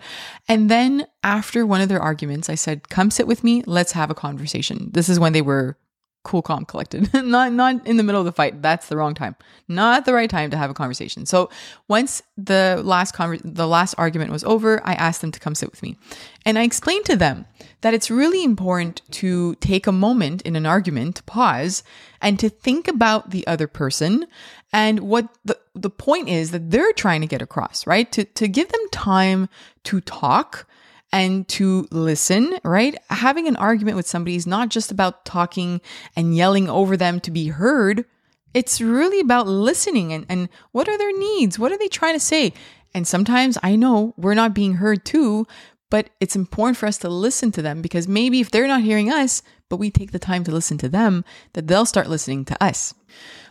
And 0.47 0.69
then 0.69 1.07
after 1.23 1.65
one 1.65 1.81
of 1.81 1.89
their 1.89 2.01
arguments 2.01 2.49
i 2.49 2.55
said 2.55 2.89
come 2.89 3.09
sit 3.11 3.27
with 3.27 3.43
me. 3.43 3.63
Let's 3.65 3.93
have 3.93 4.09
a 4.11 4.15
conversation. 4.15 4.89
This 4.93 5.09
is 5.09 5.19
when 5.19 5.33
they 5.33 5.41
were 5.41 5.77
cool, 6.23 6.41
calm, 6.41 6.65
collected. 6.65 7.11
not 7.25 7.53
not 7.53 7.85
in 7.87 7.97
the 7.97 8.03
middle 8.03 8.21
of 8.21 8.25
the 8.25 8.31
fight. 8.31 8.61
That's 8.61 8.87
the 8.87 8.97
wrong 8.97 9.13
time. 9.13 9.35
Not 9.67 10.05
the 10.05 10.13
right 10.13 10.29
time 10.29 10.51
to 10.51 10.57
have 10.57 10.69
a 10.69 10.73
conversation. 10.73 11.25
So 11.25 11.49
once 11.87 12.21
the 12.37 12.81
last 12.83 13.15
conver- 13.15 13.41
the 13.43 13.67
last 13.67 13.95
argument 13.97 14.31
was 14.31 14.43
over, 14.43 14.81
I 14.85 14.93
asked 14.93 15.21
them 15.21 15.31
to 15.31 15.39
come 15.39 15.55
sit 15.55 15.71
with 15.71 15.81
me, 15.81 15.97
and 16.45 16.59
I 16.59 16.63
explained 16.63 17.05
to 17.05 17.15
them 17.15 17.45
that 17.81 17.93
it's 17.93 18.11
really 18.11 18.43
important 18.43 19.01
to 19.11 19.55
take 19.55 19.87
a 19.87 19.91
moment 19.91 20.41
in 20.43 20.55
an 20.55 20.65
argument, 20.65 21.15
to 21.17 21.23
pause, 21.23 21.83
and 22.21 22.39
to 22.39 22.49
think 22.49 22.87
about 22.87 23.31
the 23.31 23.45
other 23.47 23.67
person 23.67 24.27
and 24.71 24.99
what 24.99 25.27
the 25.43 25.57
the 25.73 25.89
point 25.89 26.29
is 26.29 26.51
that 26.51 26.69
they're 26.69 26.93
trying 26.93 27.21
to 27.21 27.27
get 27.27 27.41
across. 27.41 27.87
Right? 27.87 28.11
To 28.11 28.25
to 28.25 28.47
give 28.47 28.69
them 28.69 28.89
time 28.91 29.49
to 29.85 30.01
talk 30.01 30.67
and 31.11 31.47
to 31.49 31.87
listen, 31.91 32.57
right? 32.63 32.97
Having 33.09 33.47
an 33.47 33.55
argument 33.57 33.97
with 33.97 34.07
somebody 34.07 34.35
is 34.35 34.47
not 34.47 34.69
just 34.69 34.91
about 34.91 35.25
talking 35.25 35.81
and 36.15 36.35
yelling 36.35 36.69
over 36.69 36.95
them 36.95 37.19
to 37.21 37.31
be 37.31 37.47
heard. 37.47 38.05
It's 38.53 38.81
really 38.81 39.19
about 39.19 39.47
listening 39.47 40.13
and, 40.13 40.25
and 40.29 40.49
what 40.71 40.87
are 40.87 40.97
their 40.97 41.17
needs? 41.17 41.59
What 41.59 41.71
are 41.71 41.77
they 41.77 41.87
trying 41.87 42.15
to 42.15 42.19
say? 42.19 42.53
And 42.93 43.07
sometimes 43.07 43.57
I 43.63 43.75
know 43.75 44.13
we're 44.17 44.33
not 44.33 44.53
being 44.53 44.75
heard 44.75 45.05
too, 45.05 45.47
but 45.89 46.09
it's 46.19 46.35
important 46.35 46.77
for 46.77 46.85
us 46.85 46.97
to 46.99 47.09
listen 47.09 47.51
to 47.53 47.61
them 47.61 47.81
because 47.81 48.07
maybe 48.07 48.39
if 48.39 48.51
they're 48.51 48.67
not 48.67 48.81
hearing 48.81 49.11
us, 49.11 49.41
but 49.69 49.77
we 49.77 49.91
take 49.91 50.11
the 50.11 50.19
time 50.19 50.43
to 50.45 50.51
listen 50.51 50.77
to 50.79 50.89
them, 50.89 51.23
that 51.53 51.67
they'll 51.67 51.85
start 51.85 52.09
listening 52.09 52.45
to 52.45 52.63
us. 52.63 52.93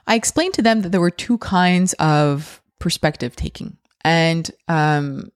I 0.06 0.14
explained 0.14 0.54
to 0.54 0.62
them 0.62 0.82
that 0.82 0.90
there 0.90 1.00
were 1.00 1.10
two 1.10 1.38
kinds 1.38 1.92
of 1.94 2.62
perspective 2.78 3.36
taking. 3.36 3.76
And 4.02 4.50
um, 4.68 5.30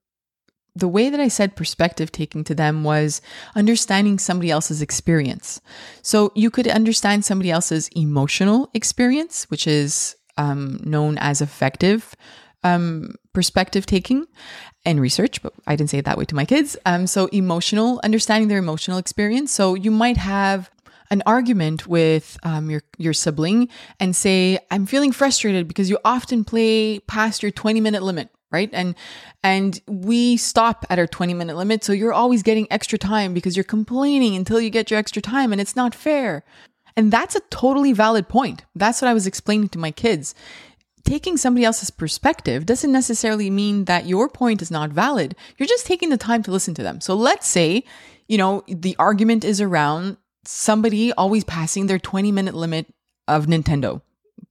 the 0.77 0.89
way 0.89 1.09
that 1.09 1.21
I 1.21 1.29
said 1.29 1.57
perspective 1.57 2.11
taking 2.11 2.43
to 2.45 2.55
them 2.55 2.83
was 2.83 3.21
understanding 3.55 4.19
somebody 4.19 4.51
else's 4.51 4.83
experience. 4.83 5.61
So 6.03 6.33
you 6.35 6.51
could 6.51 6.67
understand 6.67 7.25
somebody 7.25 7.51
else's 7.51 7.89
emotional 7.95 8.71
experience, 8.75 9.45
which 9.51 9.67
is 9.67 10.17
um, 10.37 10.81
known 10.83 11.17
as 11.19 11.41
affective 11.41 12.17
um, 12.65 13.15
perspective 13.33 13.87
taking 13.87 14.27
and 14.85 15.01
research, 15.01 15.43
but 15.43 15.53
I 15.67 15.77
didn't 15.77 15.91
say 15.91 15.99
it 15.99 16.07
that 16.07 16.19
way 16.19 16.25
to 16.25 16.35
my 16.35 16.45
kids. 16.45 16.77
Um, 16.87 17.07
so 17.07 17.27
emotional, 17.27 18.01
understanding 18.03 18.49
their 18.49 18.59
emotional 18.59 18.99
experience. 18.99 19.53
So 19.53 19.75
you 19.75 19.91
might 19.91 20.17
have 20.17 20.71
an 21.11 21.23
argument 21.27 21.87
with 21.87 22.39
um, 22.43 22.71
your 22.71 22.83
your 22.97 23.13
sibling 23.13 23.69
and 24.01 24.17
say, 24.17 24.59
"I'm 24.71 24.87
feeling 24.87 25.13
frustrated 25.13 25.69
because 25.69 25.91
you 25.91 25.99
often 26.05 26.45
play 26.45 26.99
past 27.01 27.43
your 27.43 27.53
20 27.53 27.81
minute 27.81 28.03
limit." 28.03 28.31
Right 28.55 28.71
and 28.73 28.95
and 29.43 29.81
we 29.87 30.37
stop 30.37 30.87
at 30.89 30.99
our 30.99 31.07
20 31.07 31.35
minute 31.35 31.57
limit 31.57 31.85
so 31.85 31.93
you're 31.93 32.13
always 32.13 32.43
getting 32.43 32.67
extra 32.71 32.99
time 32.99 33.35
because 33.35 33.57
you're 33.57 33.65
complaining 33.65 34.35
until 34.37 34.61
you 34.61 34.71
get 34.71 34.91
your 34.91 34.99
extra 34.99 35.21
time 35.21 35.53
and 35.53 35.61
it's 35.61 35.77
not 35.77 35.95
fair 35.95 36.45
and 36.97 37.13
that's 37.13 37.35
a 37.35 37.41
totally 37.51 37.93
valid 37.93 38.29
point 38.29 38.65
that's 38.75 39.03
what 39.03 39.09
i 39.09 39.15
was 39.15 39.27
explaining 39.27 39.69
to 39.69 39.79
my 39.79 39.91
kids 39.91 40.35
taking 41.05 41.37
somebody 41.37 41.65
else's 41.65 41.91
perspective 41.91 42.67
doesn't 42.67 42.93
necessarily 42.93 43.51
mean 43.51 43.85
that 43.85 44.07
your 44.07 44.29
point 44.29 44.63
is 44.63 44.71
not 44.71 44.91
valid. 44.91 45.37
You're 45.59 45.67
just 45.67 45.87
taking 45.87 46.09
the 46.09 46.17
time 46.17 46.43
to 46.45 46.51
listen 46.51 46.75
to 46.75 46.83
them. 46.83 47.01
So 47.01 47.15
let's 47.15 47.47
say, 47.47 47.85
you 48.27 48.39
know, 48.39 48.65
the 48.67 48.97
argument 48.99 49.45
is 49.45 49.61
around 49.61 50.17
somebody 50.45 51.13
always 51.13 51.45
passing 51.45 51.87
their 51.87 51.99
20 51.99 52.33
minute 52.33 52.55
limit 52.55 52.87
of 53.29 53.47
Nintendo. 53.47 54.01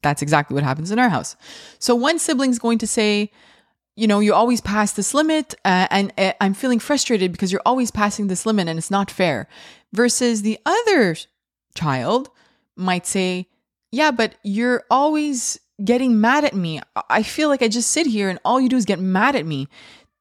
That's 0.01 0.21
exactly 0.21 0.55
what 0.55 0.63
happens 0.63 0.91
in 0.91 0.99
our 0.99 1.09
house. 1.09 1.35
So 1.79 1.95
one 1.95 2.19
sibling's 2.19 2.59
going 2.59 2.77
to 2.79 2.87
say, 2.87 3.31
you 3.95 4.07
know, 4.07 4.19
you 4.19 4.33
always 4.33 4.61
pass 4.61 4.91
this 4.93 5.13
limit, 5.13 5.53
uh, 5.65 5.87
and 5.91 6.11
uh, 6.17 6.33
I'm 6.41 6.53
feeling 6.53 6.79
frustrated 6.79 7.31
because 7.31 7.51
you're 7.51 7.61
always 7.65 7.91
passing 7.91 8.27
this 8.27 8.45
limit 8.45 8.67
and 8.67 8.79
it's 8.79 8.91
not 8.91 9.11
fair. 9.11 9.47
Versus 9.93 10.41
the 10.41 10.59
other 10.65 11.15
child 11.75 12.29
might 12.75 13.05
say, 13.05 13.47
yeah, 13.91 14.09
but 14.09 14.35
you're 14.43 14.83
always 14.89 15.59
getting 15.83 16.19
mad 16.19 16.43
at 16.43 16.55
me. 16.55 16.81
I 17.09 17.21
feel 17.21 17.49
like 17.49 17.61
I 17.61 17.67
just 17.67 17.91
sit 17.91 18.07
here 18.07 18.29
and 18.29 18.39
all 18.43 18.59
you 18.59 18.69
do 18.69 18.77
is 18.77 18.85
get 18.85 18.99
mad 18.99 19.35
at 19.35 19.45
me. 19.45 19.67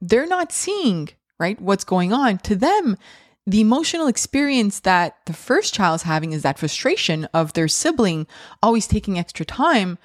They're 0.01 0.27
not 0.27 0.53
seeing, 0.53 1.09
right, 1.39 1.59
what's 1.61 1.85
going 1.85 2.13
on. 2.13 2.39
To 2.39 2.57
them, 2.57 2.99
the 3.47 3.61
emotional 3.61 4.07
experience 4.07 4.81
that 4.81 5.17
the 5.27 5.33
first 5.33 5.73
child's 5.73 6.03
having 6.03 6.33
is 6.33 6.43
that 6.43 6.59
frustration 6.59 7.25
of 7.33 7.55
their 7.55 7.69
sibling 7.69 8.27
always 8.63 8.87
taking 8.87 9.19
extra 9.19 9.47
time 9.47 9.99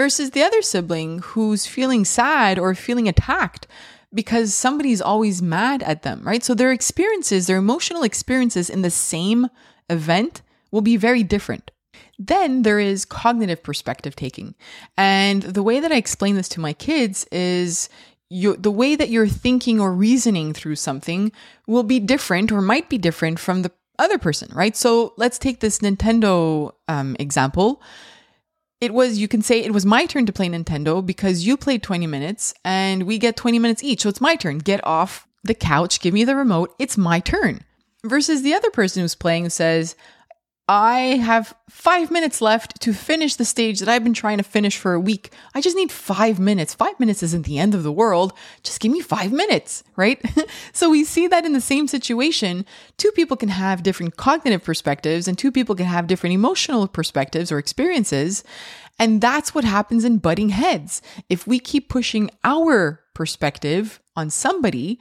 versus 0.00 0.30
the 0.30 0.42
other 0.42 0.62
sibling 0.62 1.18
who's 1.18 1.66
feeling 1.66 2.06
sad 2.06 2.58
or 2.58 2.74
feeling 2.74 3.06
attacked 3.06 3.66
because 4.14 4.54
somebody's 4.54 5.02
always 5.02 5.42
mad 5.42 5.82
at 5.82 6.00
them, 6.04 6.22
right? 6.24 6.42
So 6.42 6.54
their 6.54 6.72
experiences, 6.72 7.46
their 7.46 7.58
emotional 7.58 8.02
experiences 8.02 8.70
in 8.70 8.80
the 8.80 8.90
same 8.90 9.48
event 9.90 10.40
will 10.70 10.80
be 10.80 10.96
very 10.96 11.22
different. 11.22 11.70
Then 12.18 12.62
there 12.62 12.80
is 12.80 13.04
cognitive 13.04 13.62
perspective 13.62 14.16
taking. 14.16 14.54
And 14.96 15.42
the 15.42 15.62
way 15.62 15.80
that 15.80 15.92
I 15.92 15.96
explain 15.96 16.34
this 16.34 16.48
to 16.50 16.60
my 16.60 16.72
kids 16.72 17.26
is 17.30 17.90
you, 18.30 18.56
the 18.56 18.70
way 18.70 18.96
that 18.96 19.10
you're 19.10 19.28
thinking 19.28 19.82
or 19.82 19.92
reasoning 19.92 20.54
through 20.54 20.76
something 20.76 21.30
will 21.66 21.82
be 21.82 22.00
different 22.00 22.50
or 22.50 22.62
might 22.62 22.88
be 22.88 22.96
different 22.96 23.38
from 23.38 23.60
the 23.60 23.72
other 23.98 24.16
person, 24.16 24.50
right? 24.54 24.74
So 24.74 25.12
let's 25.18 25.38
take 25.38 25.60
this 25.60 25.80
Nintendo 25.80 26.72
um, 26.88 27.16
example. 27.20 27.82
It 28.80 28.94
was, 28.94 29.18
you 29.18 29.28
can 29.28 29.42
say 29.42 29.62
it 29.62 29.74
was 29.74 29.84
my 29.84 30.06
turn 30.06 30.26
to 30.26 30.32
play 30.32 30.48
Nintendo 30.48 31.04
because 31.04 31.46
you 31.46 31.56
played 31.56 31.82
20 31.82 32.06
minutes 32.06 32.54
and 32.64 33.02
we 33.02 33.18
get 33.18 33.36
20 33.36 33.58
minutes 33.58 33.82
each. 33.82 34.02
So 34.02 34.08
it's 34.08 34.20
my 34.20 34.36
turn. 34.36 34.58
Get 34.58 34.84
off 34.86 35.26
the 35.44 35.54
couch, 35.54 36.00
give 36.00 36.14
me 36.14 36.24
the 36.24 36.36
remote. 36.36 36.74
It's 36.78 36.96
my 36.96 37.20
turn. 37.20 37.64
Versus 38.04 38.42
the 38.42 38.54
other 38.54 38.70
person 38.70 39.02
who's 39.02 39.14
playing 39.14 39.44
who 39.44 39.50
says, 39.50 39.94
I 40.70 41.16
have 41.16 41.52
five 41.68 42.12
minutes 42.12 42.40
left 42.40 42.80
to 42.82 42.92
finish 42.92 43.34
the 43.34 43.44
stage 43.44 43.80
that 43.80 43.88
I've 43.88 44.04
been 44.04 44.14
trying 44.14 44.38
to 44.38 44.44
finish 44.44 44.76
for 44.76 44.94
a 44.94 45.00
week. 45.00 45.32
I 45.52 45.60
just 45.60 45.74
need 45.74 45.90
five 45.90 46.38
minutes. 46.38 46.74
Five 46.74 47.00
minutes 47.00 47.24
isn't 47.24 47.44
the 47.44 47.58
end 47.58 47.74
of 47.74 47.82
the 47.82 47.90
world. 47.90 48.32
Just 48.62 48.78
give 48.78 48.92
me 48.92 49.00
five 49.00 49.32
minutes, 49.32 49.82
right? 49.96 50.24
so 50.72 50.88
we 50.88 51.02
see 51.02 51.26
that 51.26 51.44
in 51.44 51.54
the 51.54 51.60
same 51.60 51.88
situation, 51.88 52.64
two 52.98 53.10
people 53.10 53.36
can 53.36 53.48
have 53.48 53.82
different 53.82 54.16
cognitive 54.16 54.62
perspectives 54.62 55.26
and 55.26 55.36
two 55.36 55.50
people 55.50 55.74
can 55.74 55.86
have 55.86 56.06
different 56.06 56.34
emotional 56.34 56.86
perspectives 56.86 57.50
or 57.50 57.58
experiences. 57.58 58.44
And 58.96 59.20
that's 59.20 59.52
what 59.52 59.64
happens 59.64 60.04
in 60.04 60.18
butting 60.18 60.50
heads. 60.50 61.02
If 61.28 61.48
we 61.48 61.58
keep 61.58 61.88
pushing 61.88 62.30
our 62.44 63.00
perspective 63.12 63.98
on 64.14 64.30
somebody, 64.30 65.00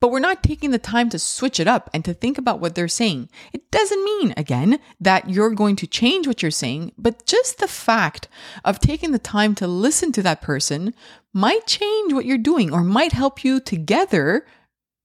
but 0.00 0.10
we're 0.10 0.18
not 0.18 0.42
taking 0.42 0.70
the 0.70 0.78
time 0.78 1.08
to 1.10 1.18
switch 1.18 1.58
it 1.58 1.66
up 1.66 1.88
and 1.94 2.04
to 2.04 2.12
think 2.12 2.36
about 2.36 2.60
what 2.60 2.74
they're 2.74 2.88
saying. 2.88 3.30
It 3.52 3.70
doesn't 3.70 4.04
mean, 4.04 4.34
again, 4.36 4.78
that 5.00 5.30
you're 5.30 5.50
going 5.50 5.76
to 5.76 5.86
change 5.86 6.26
what 6.26 6.42
you're 6.42 6.50
saying, 6.50 6.92
but 6.98 7.24
just 7.24 7.58
the 7.58 7.68
fact 7.68 8.28
of 8.64 8.78
taking 8.78 9.12
the 9.12 9.18
time 9.18 9.54
to 9.56 9.66
listen 9.66 10.12
to 10.12 10.22
that 10.22 10.42
person 10.42 10.94
might 11.32 11.66
change 11.66 12.12
what 12.12 12.26
you're 12.26 12.38
doing 12.38 12.72
or 12.72 12.82
might 12.82 13.12
help 13.12 13.44
you 13.44 13.58
together. 13.58 14.46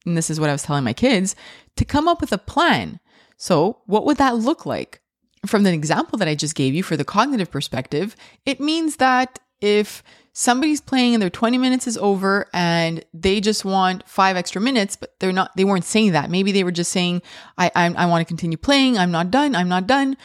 And 0.05 0.17
this 0.17 0.29
is 0.29 0.39
what 0.39 0.49
I 0.49 0.53
was 0.53 0.63
telling 0.63 0.83
my 0.83 0.93
kids 0.93 1.35
to 1.77 1.85
come 1.85 2.07
up 2.07 2.19
with 2.19 2.33
a 2.33 2.37
plan. 2.37 2.99
So, 3.37 3.79
what 3.85 4.05
would 4.05 4.17
that 4.17 4.35
look 4.35 4.65
like? 4.65 5.01
From 5.45 5.63
the 5.63 5.73
example 5.73 6.19
that 6.19 6.27
I 6.27 6.35
just 6.35 6.53
gave 6.53 6.75
you 6.75 6.83
for 6.83 6.95
the 6.95 7.03
cognitive 7.03 7.49
perspective, 7.49 8.15
it 8.45 8.59
means 8.59 8.97
that 8.97 9.39
if 9.59 10.03
somebody's 10.33 10.81
playing 10.81 11.13
and 11.13 11.21
their 11.21 11.29
20 11.29 11.57
minutes 11.57 11.87
is 11.87 11.97
over 11.97 12.47
and 12.53 13.03
they 13.13 13.41
just 13.41 13.65
want 13.65 14.07
five 14.07 14.37
extra 14.37 14.61
minutes, 14.61 14.95
but 14.95 15.19
they're 15.19 15.33
not, 15.33 15.51
they 15.55 15.65
weren't 15.65 15.85
saying 15.85 16.13
that. 16.13 16.29
Maybe 16.29 16.51
they 16.51 16.63
were 16.63 16.71
just 16.71 16.91
saying, 16.91 17.21
I, 17.57 17.71
I, 17.75 17.93
I 17.93 18.05
want 18.05 18.21
to 18.21 18.25
continue 18.25 18.57
playing. 18.57 18.97
I'm 18.97 19.11
not 19.11 19.31
done. 19.31 19.55
I'm 19.55 19.69
not 19.69 19.87
done 19.87 20.17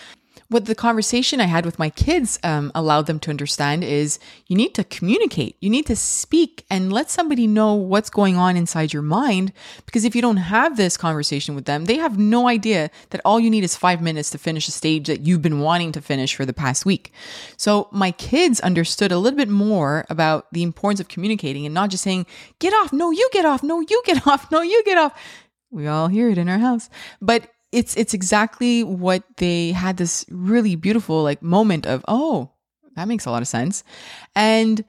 what 0.49 0.67
the 0.67 0.75
conversation 0.75 1.41
I 1.41 1.47
had 1.47 1.67
with 1.67 1.79
my 1.79 1.91
kids 1.91 2.39
um, 2.45 2.71
allowed 2.75 3.07
them 3.07 3.19
to 3.21 3.31
understand 3.31 3.83
is 3.83 4.19
you 4.47 4.57
need 4.57 4.75
to 4.75 4.85
communicate, 4.85 5.57
you 5.61 5.69
need 5.69 5.87
to 5.87 5.97
speak 5.97 6.65
and 6.71 6.93
let 6.93 7.11
somebody 7.11 7.47
know 7.47 7.75
what's 7.75 8.11
going 8.11 8.37
on 8.37 8.57
inside 8.57 8.93
your 8.93 9.03
mind. 9.03 9.53
Because 9.87 10.05
if 10.05 10.15
you 10.15 10.23
don't 10.23 10.37
have 10.37 10.77
this 10.77 10.97
conversation 10.97 11.55
with 11.55 11.65
them, 11.65 11.87
they 11.87 11.97
have 11.97 12.19
no 12.19 12.49
idea 12.49 12.91
that 13.11 13.21
all 13.25 13.41
you 13.41 13.51
need 13.51 13.65
is 13.65 13.77
five 13.77 14.01
minutes 14.01 14.31
to 14.31 14.39
finish 14.39 14.69
a 14.69 14.73
stage 14.73 15.09
that 15.09 15.23
you've 15.23 15.43
been 15.43 15.61
wanting 15.61 15.93
to 15.93 16.01
finish 16.01 16.35
for 16.35 16.45
the 16.45 16.53
past 16.53 16.87
week. 16.87 17.13
So 17.57 17.89
my 17.91 18.13
kids 18.13 18.61
understood 18.61 19.11
a 19.11 19.19
little 19.19 19.37
bit 19.37 19.49
more 19.49 20.07
about 20.09 20.47
the 20.53 20.63
importance 20.63 21.01
of 21.01 21.09
communicating 21.09 21.67
and 21.67 21.75
not 21.75 21.91
just 21.91 22.05
saying, 22.05 22.27
get 22.61 22.73
off, 22.73 22.93
no, 22.93 23.11
you 23.11 23.29
get 23.33 23.45
off, 23.45 23.63
no, 23.63 23.81
you 23.81 24.03
get 24.05 24.27
off, 24.29 24.51
no, 24.51 24.63
you 24.63 24.83
get 24.85 24.99
off. 24.99 25.13
We 25.71 25.89
all 25.89 26.09
hear 26.09 26.31
it 26.31 26.39
in 26.39 26.49
our 26.49 26.59
house. 26.59 26.89
But 27.21 27.51
it's 27.73 27.97
it's 27.97 28.15
exactly 28.15 28.83
what 28.85 29.23
they 29.37 29.73
had 29.73 29.97
this 29.97 30.25
really 30.31 30.77
beautiful 30.77 31.23
like 31.23 31.43
moment 31.43 31.87
of 31.87 32.05
oh 32.09 32.51
that 32.95 33.09
makes 33.09 33.27
a 33.27 33.31
lot 33.31 33.43
of 33.43 33.49
sense 33.49 33.85
and 34.35 34.85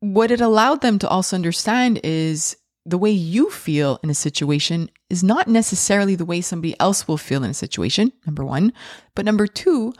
what 0.00 0.30
it 0.30 0.40
allowed 0.40 0.82
them 0.82 0.98
to 0.98 1.08
also 1.08 1.36
understand 1.36 1.98
is 2.04 2.56
the 2.84 2.98
way 2.98 3.10
you 3.10 3.50
feel 3.50 3.98
in 4.02 4.10
a 4.10 4.14
situation 4.14 4.88
is 5.10 5.24
not 5.24 5.48
necessarily 5.48 6.14
the 6.14 6.24
way 6.24 6.40
somebody 6.40 6.78
else 6.78 7.08
will 7.08 7.16
feel 7.16 7.42
in 7.42 7.50
a 7.50 7.54
situation 7.54 8.12
number 8.26 8.44
1 8.44 8.72
but 9.14 9.24
number 9.24 9.46
2 9.46 9.92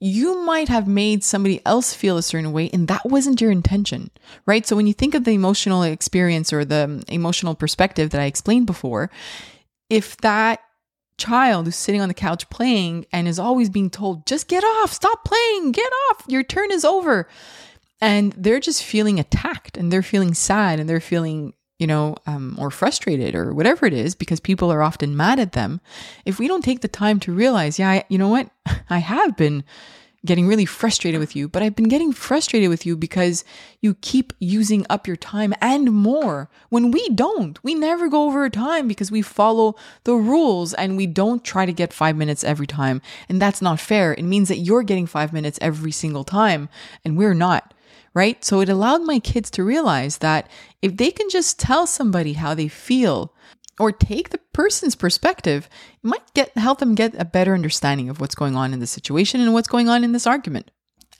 you 0.00 0.42
might 0.44 0.68
have 0.68 0.86
made 0.86 1.24
somebody 1.24 1.62
else 1.64 1.94
feel 1.94 2.18
a 2.18 2.22
certain 2.22 2.52
way 2.52 2.68
and 2.74 2.88
that 2.88 3.06
wasn't 3.06 3.40
your 3.40 3.50
intention, 3.50 4.10
right? 4.44 4.66
So 4.66 4.76
when 4.76 4.86
you 4.86 4.92
think 4.92 5.14
of 5.14 5.24
the 5.24 5.32
emotional 5.32 5.82
experience 5.82 6.52
or 6.52 6.62
the 6.62 6.84
um, 6.84 7.02
emotional 7.08 7.54
perspective 7.54 8.10
that 8.10 8.20
I 8.20 8.26
explained 8.26 8.66
before, 8.66 9.10
if 9.88 10.16
that 10.18 10.60
child 11.18 11.66
who's 11.66 11.76
sitting 11.76 12.00
on 12.00 12.08
the 12.08 12.14
couch 12.14 12.48
playing 12.50 13.06
and 13.12 13.28
is 13.28 13.38
always 13.38 13.68
being 13.68 13.90
told, 13.90 14.26
just 14.26 14.48
get 14.48 14.64
off, 14.64 14.92
stop 14.92 15.24
playing, 15.24 15.72
get 15.72 15.90
off, 16.10 16.24
your 16.28 16.42
turn 16.42 16.70
is 16.70 16.84
over. 16.84 17.28
And 18.00 18.32
they're 18.32 18.60
just 18.60 18.82
feeling 18.82 19.18
attacked 19.18 19.76
and 19.76 19.92
they're 19.92 20.02
feeling 20.02 20.34
sad 20.34 20.80
and 20.80 20.88
they're 20.88 21.00
feeling, 21.00 21.54
you 21.78 21.86
know, 21.86 22.16
um, 22.26 22.56
or 22.58 22.70
frustrated 22.70 23.34
or 23.34 23.54
whatever 23.54 23.86
it 23.86 23.92
is 23.92 24.14
because 24.14 24.40
people 24.40 24.70
are 24.70 24.82
often 24.82 25.16
mad 25.16 25.38
at 25.38 25.52
them. 25.52 25.80
If 26.24 26.38
we 26.38 26.48
don't 26.48 26.64
take 26.64 26.80
the 26.80 26.88
time 26.88 27.20
to 27.20 27.32
realize, 27.32 27.78
yeah, 27.78 27.90
I, 27.90 28.04
you 28.08 28.18
know 28.18 28.28
what, 28.28 28.50
I 28.90 28.98
have 28.98 29.36
been 29.36 29.64
getting 30.24 30.46
really 30.46 30.64
frustrated 30.64 31.20
with 31.20 31.36
you, 31.36 31.48
but 31.48 31.62
I've 31.62 31.76
been 31.76 31.88
getting 31.88 32.12
frustrated 32.12 32.68
with 32.68 32.86
you 32.86 32.96
because 32.96 33.44
you 33.80 33.94
keep 33.94 34.32
using 34.38 34.86
up 34.88 35.06
your 35.06 35.16
time 35.16 35.52
and 35.60 35.92
more 35.92 36.48
when 36.70 36.90
we 36.90 37.08
don't. 37.10 37.62
We 37.62 37.74
never 37.74 38.08
go 38.08 38.26
over 38.26 38.48
time 38.48 38.88
because 38.88 39.10
we 39.10 39.22
follow 39.22 39.76
the 40.04 40.14
rules 40.14 40.72
and 40.74 40.96
we 40.96 41.06
don't 41.06 41.44
try 41.44 41.66
to 41.66 41.72
get 41.72 41.92
five 41.92 42.16
minutes 42.16 42.44
every 42.44 42.66
time. 42.66 43.02
And 43.28 43.40
that's 43.40 43.60
not 43.60 43.80
fair. 43.80 44.14
It 44.14 44.24
means 44.24 44.48
that 44.48 44.58
you're 44.58 44.82
getting 44.82 45.06
five 45.06 45.32
minutes 45.32 45.58
every 45.60 45.92
single 45.92 46.24
time 46.24 46.68
and 47.04 47.16
we're 47.16 47.34
not. 47.34 47.74
Right. 48.14 48.44
So 48.44 48.60
it 48.60 48.68
allowed 48.68 49.02
my 49.02 49.18
kids 49.18 49.50
to 49.50 49.64
realize 49.64 50.18
that 50.18 50.48
if 50.80 50.96
they 50.96 51.10
can 51.10 51.28
just 51.28 51.58
tell 51.58 51.84
somebody 51.84 52.34
how 52.34 52.54
they 52.54 52.68
feel 52.68 53.32
or 53.78 53.92
take 53.92 54.30
the 54.30 54.38
person's 54.52 54.94
perspective, 54.94 55.68
it 55.92 56.06
might 56.06 56.32
get 56.34 56.56
help 56.56 56.78
them 56.78 56.94
get 56.94 57.14
a 57.18 57.24
better 57.24 57.54
understanding 57.54 58.08
of 58.08 58.20
what's 58.20 58.34
going 58.34 58.56
on 58.56 58.72
in 58.72 58.80
the 58.80 58.86
situation 58.86 59.40
and 59.40 59.52
what's 59.52 59.68
going 59.68 59.88
on 59.88 60.04
in 60.04 60.12
this 60.12 60.26
argument. 60.26 60.70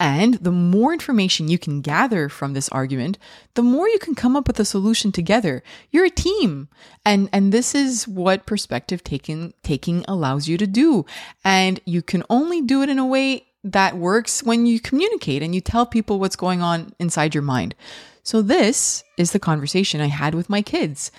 And 0.01 0.35
the 0.35 0.51
more 0.51 0.93
information 0.93 1.49
you 1.49 1.59
can 1.59 1.81
gather 1.81 2.29
from 2.29 2.53
this 2.53 2.69
argument, 2.71 3.17
the 3.55 3.63
more 3.63 3.89
you 3.89 3.99
can 4.01 4.17
come 4.17 4.37
up 4.37 4.49
with 4.49 4.59
a 4.59 4.65
solution 4.65 5.13
together. 5.13 5.63
You're 5.91 6.07
a 6.07 6.11
team. 6.11 6.69
And 7.05 7.29
and 7.33 7.53
this 7.53 7.75
is 7.75 8.09
what 8.09 8.47
perspective 8.47 9.05
taking 9.05 9.55
taking 9.63 10.05
allows 10.09 10.49
you 10.49 10.59
to 10.59 10.67
do. 10.67 11.07
And 11.45 11.81
you 11.85 12.03
can 12.03 12.25
only 12.29 12.61
do 12.61 12.83
it 12.83 12.89
in 12.89 12.99
a 12.99 13.07
way 13.07 13.47
that 13.63 13.97
works 13.97 14.43
when 14.43 14.67
you 14.67 14.79
communicate 14.79 15.43
and 15.43 15.55
you 15.55 15.61
tell 15.61 15.87
people 15.87 16.21
what's 16.21 16.37
going 16.37 16.61
on 16.61 16.93
inside 16.99 17.35
your 17.35 17.43
mind. 17.43 17.75
So 18.23 18.43
this 18.43 19.05
is 19.17 19.33
the 19.33 19.39
conversation 19.39 20.01
I 20.01 20.07
had 20.07 20.35
with 20.35 20.51
my 20.51 20.61
kids. 20.61 21.11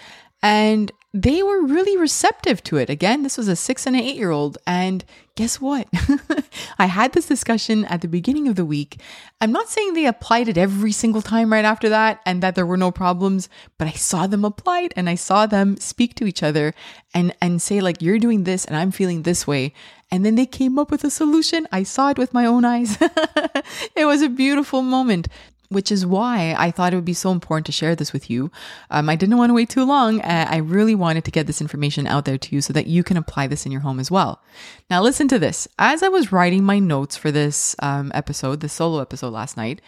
And 0.41 0.91
they 1.15 1.41
were 1.41 1.61
really 1.61 1.95
receptive 1.95 2.61
to 2.61 2.75
it. 2.75 2.89
Again, 2.89 3.23
this 3.23 3.37
was 3.37 3.47
a 3.47 3.55
six 3.55 3.87
and 3.87 3.95
an 3.95 4.01
eight 4.01 4.17
year 4.17 4.31
old. 4.31 4.57
And 4.67 5.05
guess 5.35 5.61
what? 5.61 5.87
I 6.77 6.87
had 6.87 7.13
this 7.13 7.25
discussion 7.25 7.85
at 7.85 8.01
the 8.01 8.09
beginning 8.09 8.49
of 8.49 8.57
the 8.57 8.65
week. 8.65 8.99
I'm 9.39 9.53
not 9.53 9.69
saying 9.69 9.93
they 9.93 10.07
applied 10.07 10.49
it 10.49 10.57
every 10.57 10.91
single 10.91 11.21
time 11.21 11.53
right 11.53 11.63
after 11.63 11.87
that 11.87 12.19
and 12.25 12.43
that 12.43 12.55
there 12.55 12.65
were 12.65 12.75
no 12.75 12.91
problems, 12.91 13.47
but 13.77 13.87
I 13.87 13.91
saw 13.91 14.27
them 14.27 14.43
applied 14.43 14.93
and 14.97 15.09
I 15.09 15.15
saw 15.15 15.45
them 15.45 15.77
speak 15.77 16.15
to 16.15 16.25
each 16.25 16.43
other 16.43 16.73
and, 17.13 17.33
and 17.41 17.61
say, 17.61 17.79
like, 17.79 18.01
you're 18.01 18.19
doing 18.19 18.43
this 18.43 18.65
and 18.65 18.75
I'm 18.75 18.91
feeling 18.91 19.21
this 19.21 19.47
way. 19.47 19.71
And 20.11 20.25
then 20.25 20.35
they 20.35 20.45
came 20.45 20.77
up 20.77 20.91
with 20.91 21.05
a 21.05 21.09
solution. 21.09 21.65
I 21.71 21.83
saw 21.83 22.09
it 22.09 22.17
with 22.17 22.33
my 22.33 22.45
own 22.45 22.65
eyes. 22.65 22.97
it 23.95 24.05
was 24.05 24.21
a 24.21 24.27
beautiful 24.27 24.81
moment. 24.81 25.29
Which 25.69 25.91
is 25.91 26.05
why 26.05 26.55
I 26.57 26.71
thought 26.71 26.93
it 26.93 26.95
would 26.95 27.05
be 27.05 27.13
so 27.13 27.31
important 27.31 27.65
to 27.67 27.71
share 27.71 27.95
this 27.95 28.13
with 28.13 28.29
you. 28.29 28.51
Um, 28.89 29.09
I 29.09 29.15
didn't 29.15 29.37
want 29.37 29.49
to 29.49 29.53
wait 29.53 29.69
too 29.69 29.85
long. 29.85 30.21
I 30.21 30.57
really 30.57 30.95
wanted 30.95 31.25
to 31.25 31.31
get 31.31 31.47
this 31.47 31.61
information 31.61 32.07
out 32.07 32.25
there 32.25 32.37
to 32.37 32.55
you 32.55 32.61
so 32.61 32.73
that 32.73 32.87
you 32.87 33.03
can 33.03 33.17
apply 33.17 33.47
this 33.47 33.65
in 33.65 33.71
your 33.71 33.81
home 33.81 33.99
as 33.99 34.11
well. 34.11 34.41
Now, 34.89 35.01
listen 35.01 35.27
to 35.29 35.39
this. 35.39 35.67
As 35.79 36.03
I 36.03 36.07
was 36.07 36.31
writing 36.31 36.63
my 36.63 36.79
notes 36.79 37.17
for 37.17 37.31
this 37.31 37.75
um, 37.79 38.11
episode, 38.13 38.59
the 38.59 38.69
solo 38.69 38.99
episode 39.01 39.33
last 39.33 39.57
night, 39.57 39.81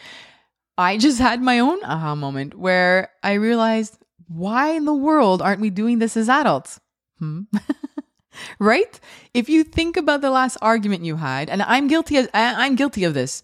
I 0.77 0.97
just 0.97 1.19
had 1.19 1.41
my 1.41 1.59
own 1.59 1.83
aha 1.83 2.15
moment 2.15 2.57
where 2.57 3.09
I 3.23 3.33
realized 3.33 3.97
why 4.27 4.71
in 4.71 4.85
the 4.85 4.93
world 4.93 5.41
aren't 5.41 5.61
we 5.61 5.69
doing 5.69 5.99
this 5.99 6.17
as 6.17 6.29
adults? 6.29 6.79
Hmm. 7.19 7.41
right? 8.59 8.99
If 9.33 9.49
you 9.49 9.63
think 9.63 9.97
about 9.97 10.21
the 10.21 10.29
last 10.29 10.57
argument 10.61 11.05
you 11.05 11.15
had, 11.15 11.49
and 11.49 11.61
I'm 11.63 11.87
guilty 11.87 12.17
of, 12.17 12.29
I'm 12.33 12.75
guilty 12.75 13.03
of 13.03 13.13
this. 13.13 13.43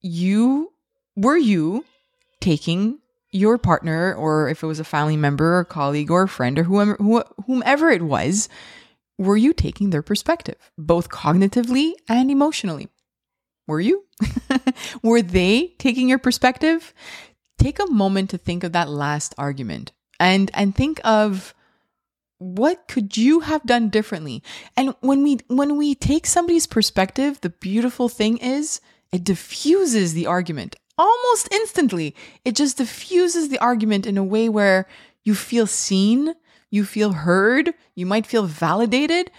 You 0.00 0.72
were 1.16 1.36
you 1.36 1.84
taking 2.40 3.00
your 3.32 3.58
partner, 3.58 4.14
or 4.14 4.48
if 4.48 4.62
it 4.62 4.66
was 4.66 4.80
a 4.80 4.84
family 4.84 5.16
member 5.16 5.58
or 5.58 5.64
colleague 5.64 6.10
or 6.10 6.22
a 6.22 6.28
friend 6.28 6.58
or 6.58 6.64
whomever, 6.64 7.24
whomever 7.46 7.90
it 7.90 8.02
was, 8.02 8.48
were 9.18 9.36
you 9.36 9.52
taking 9.52 9.90
their 9.90 10.02
perspective, 10.02 10.70
both 10.78 11.08
cognitively 11.08 11.92
and 12.08 12.30
emotionally? 12.30 12.88
Were 13.66 13.80
you? 13.80 14.04
were 15.02 15.22
they 15.22 15.74
taking 15.78 16.08
your 16.08 16.18
perspective? 16.18 16.94
Take 17.58 17.78
a 17.78 17.90
moment 17.90 18.30
to 18.30 18.38
think 18.38 18.62
of 18.62 18.72
that 18.72 18.88
last 18.88 19.34
argument 19.38 19.92
and 20.20 20.50
and 20.54 20.74
think 20.74 21.00
of 21.04 21.54
what 22.38 22.86
could 22.86 23.16
you 23.16 23.40
have 23.40 23.64
done 23.64 23.88
differently? 23.88 24.42
And 24.76 24.94
when 25.00 25.22
we 25.22 25.38
when 25.48 25.76
we 25.76 25.94
take 25.94 26.26
somebody's 26.26 26.66
perspective, 26.66 27.40
the 27.40 27.50
beautiful 27.50 28.08
thing 28.08 28.36
is 28.38 28.80
it 29.10 29.24
diffuses 29.24 30.12
the 30.12 30.26
argument 30.26 30.76
almost 30.98 31.52
instantly. 31.52 32.14
It 32.44 32.56
just 32.56 32.78
diffuses 32.78 33.48
the 33.48 33.58
argument 33.58 34.06
in 34.06 34.18
a 34.18 34.24
way 34.24 34.48
where 34.48 34.86
you 35.24 35.34
feel 35.34 35.66
seen, 35.66 36.34
you 36.70 36.84
feel 36.84 37.12
heard, 37.12 37.74
you 37.94 38.06
might 38.06 38.26
feel 38.26 38.44
validated. 38.44 39.30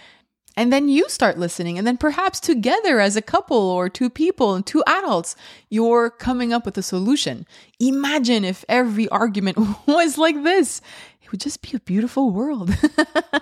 And 0.56 0.72
then 0.72 0.88
you 0.88 1.08
start 1.08 1.38
listening. 1.38 1.78
And 1.78 1.86
then 1.86 1.96
perhaps 1.96 2.40
together 2.40 2.98
as 2.98 3.14
a 3.14 3.22
couple 3.22 3.56
or 3.56 3.88
two 3.88 4.10
people 4.10 4.54
and 4.54 4.66
two 4.66 4.82
adults, 4.88 5.36
you're 5.70 6.10
coming 6.10 6.52
up 6.52 6.66
with 6.66 6.76
a 6.76 6.82
solution. 6.82 7.46
Imagine 7.78 8.44
if 8.44 8.64
every 8.68 9.08
argument 9.10 9.56
was 9.86 10.18
like 10.18 10.42
this. 10.42 10.80
It 11.22 11.30
would 11.30 11.40
just 11.40 11.62
be 11.62 11.76
a 11.76 11.80
beautiful 11.80 12.30
world. 12.30 12.74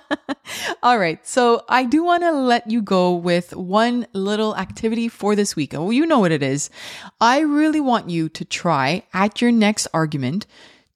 All 0.86 1.00
right. 1.00 1.26
So 1.26 1.64
I 1.68 1.82
do 1.82 2.04
want 2.04 2.22
to 2.22 2.30
let 2.30 2.70
you 2.70 2.80
go 2.80 3.12
with 3.12 3.56
one 3.56 4.06
little 4.12 4.56
activity 4.56 5.08
for 5.08 5.34
this 5.34 5.56
week. 5.56 5.72
Well, 5.72 5.92
you 5.92 6.06
know 6.06 6.20
what 6.20 6.30
it 6.30 6.44
is. 6.44 6.70
I 7.20 7.40
really 7.40 7.80
want 7.80 8.08
you 8.08 8.28
to 8.28 8.44
try 8.44 9.02
at 9.12 9.42
your 9.42 9.50
next 9.50 9.88
argument 9.92 10.46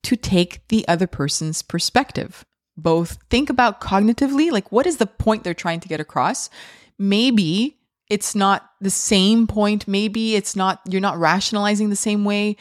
to 0.04 0.14
take 0.14 0.60
the 0.68 0.86
other 0.86 1.08
person's 1.08 1.62
perspective. 1.62 2.44
Both 2.76 3.18
think 3.30 3.50
about 3.50 3.80
cognitively, 3.80 4.52
like 4.52 4.70
what 4.70 4.86
is 4.86 4.98
the 4.98 5.06
point 5.06 5.42
they're 5.42 5.54
trying 5.54 5.80
to 5.80 5.88
get 5.88 5.98
across? 5.98 6.50
Maybe 6.96 7.80
it's 8.08 8.36
not 8.36 8.70
the 8.80 8.90
same 8.90 9.48
point. 9.48 9.88
Maybe 9.88 10.36
it's 10.36 10.54
not, 10.54 10.82
you're 10.88 11.00
not 11.00 11.18
rationalizing 11.18 11.90
the 11.90 11.96
same 11.96 12.24
way 12.24 12.56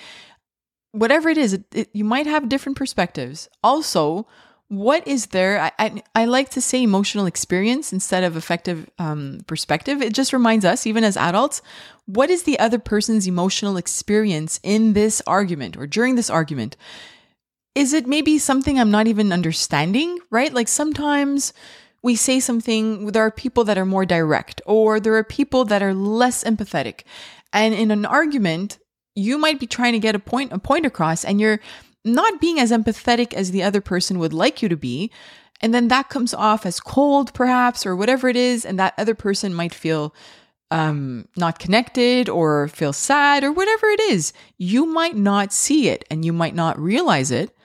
whatever 0.92 1.30
it 1.30 1.38
is, 1.38 1.54
it, 1.54 1.64
it, 1.74 1.90
you 1.94 2.04
might 2.04 2.26
have 2.26 2.50
different 2.50 2.76
perspectives. 2.78 3.48
Also, 3.64 4.28
what 4.70 5.08
is 5.08 5.28
there? 5.28 5.60
I, 5.60 5.72
I, 5.80 6.04
I, 6.14 6.26
like 6.26 6.50
to 6.50 6.62
say 6.62 6.82
emotional 6.82 7.26
experience 7.26 7.92
instead 7.92 8.24
of 8.24 8.36
affective 8.36 8.88
um, 9.00 9.40
perspective. 9.48 10.02
It 10.02 10.14
just 10.14 10.32
reminds 10.32 10.64
us, 10.64 10.86
even 10.86 11.04
as 11.04 11.18
adults, 11.18 11.64
what 12.06 12.30
is 12.30 12.44
the 12.44 12.60
other 12.60 12.78
person's 12.78 13.28
emotional 13.28 13.78
experience 13.78 14.60
in 14.62 14.94
this 14.94 15.24
argument 15.26 15.76
or 15.76 15.88
during 15.88 16.16
this 16.16 16.30
argument? 16.30 16.78
Is 17.74 17.94
it 17.94 18.06
maybe 18.06 18.38
something 18.38 18.80
I'm 18.80 18.92
not 18.92 19.08
even 19.08 19.32
understanding, 19.32 20.20
right? 20.30 20.54
Like 20.54 20.68
sometimes 20.68 21.52
we 22.04 22.16
say 22.16 22.40
something, 22.40 23.08
there 23.08 23.24
are 23.24 23.32
people 23.32 23.64
that 23.64 23.78
are 23.78 23.86
more 23.86 24.06
direct, 24.06 24.62
or 24.68 25.00
there 25.00 25.16
are 25.16 25.24
people 25.24 25.66
that 25.66 25.82
are 25.82 25.96
less 25.96 26.44
empathetic. 26.44 27.02
And 27.52 27.74
in 27.74 27.90
an 27.90 28.06
argument, 28.06 28.78
you 29.16 29.40
might 29.40 29.60
be 29.60 29.68
trying 29.68 29.94
to 29.94 30.00
get 30.00 30.16
a 30.16 30.20
point 30.20 30.54
a 30.54 30.60
point 30.60 30.86
across 30.86 31.26
and 31.26 31.42
you're 31.42 31.60
not 32.06 32.40
being 32.40 32.60
as 32.60 32.72
empathetic 32.72 33.34
as 33.34 33.52
the 33.52 33.64
other 33.64 33.82
person 33.82 34.20
would 34.20 34.34
like 34.34 34.62
you 34.62 34.70
to 34.70 34.78
be 34.78 35.12
and 35.62 35.74
then 35.74 35.90
that 35.90 36.10
comes 36.10 36.34
off 36.34 36.66
as 36.66 36.80
cold 36.80 37.34
perhaps 37.34 37.86
or 37.86 37.96
whatever 37.96 38.30
it 38.30 38.36
is 38.36 38.66
and 38.66 38.80
that 38.80 38.94
other 38.98 39.16
person 39.16 39.54
might 39.54 39.74
feel 39.74 40.14
um, 40.72 41.28
not 41.36 41.60
connected 41.60 42.30
or 42.30 42.68
feel 42.68 42.94
sad 42.94 43.44
or 43.44 43.52
whatever 43.52 43.88
it 43.88 44.00
is 44.00 44.34
you 44.58 44.86
might 44.86 45.16
not 45.16 45.52
see 45.52 45.90
it 45.90 46.06
and 46.10 46.24
you 46.24 46.32
might 46.32 46.56
not 46.56 46.80
realize 46.80 47.32
it 47.32 47.56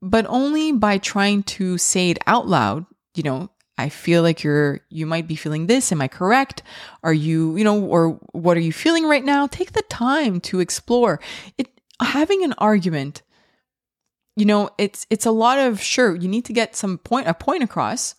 but 0.00 0.26
only 0.28 0.72
by 0.72 0.98
trying 0.98 1.42
to 1.44 1.78
say 1.78 2.10
it 2.10 2.18
out 2.26 2.46
loud 2.48 2.84
you 3.14 3.22
know 3.22 3.48
I 3.78 3.88
feel 3.88 4.22
like 4.22 4.44
you're, 4.44 4.80
you 4.90 5.06
might 5.06 5.26
be 5.26 5.34
feeling 5.34 5.66
this. 5.66 5.90
Am 5.92 6.00
I 6.00 6.06
correct? 6.06 6.62
Are 7.02 7.12
you, 7.12 7.56
you 7.56 7.64
know, 7.64 7.82
or 7.82 8.10
what 8.32 8.56
are 8.56 8.60
you 8.60 8.72
feeling 8.72 9.06
right 9.06 9.24
now? 9.24 9.46
Take 9.46 9.72
the 9.72 9.82
time 9.82 10.40
to 10.42 10.60
explore 10.60 11.20
it. 11.56 11.68
Having 12.00 12.44
an 12.44 12.54
argument, 12.58 13.22
you 14.36 14.44
know, 14.44 14.70
it's, 14.78 15.06
it's 15.10 15.26
a 15.26 15.30
lot 15.30 15.58
of, 15.58 15.80
sure, 15.82 16.14
you 16.14 16.28
need 16.28 16.44
to 16.46 16.52
get 16.52 16.76
some 16.76 16.98
point, 16.98 17.28
a 17.28 17.34
point 17.34 17.62
across, 17.62 18.14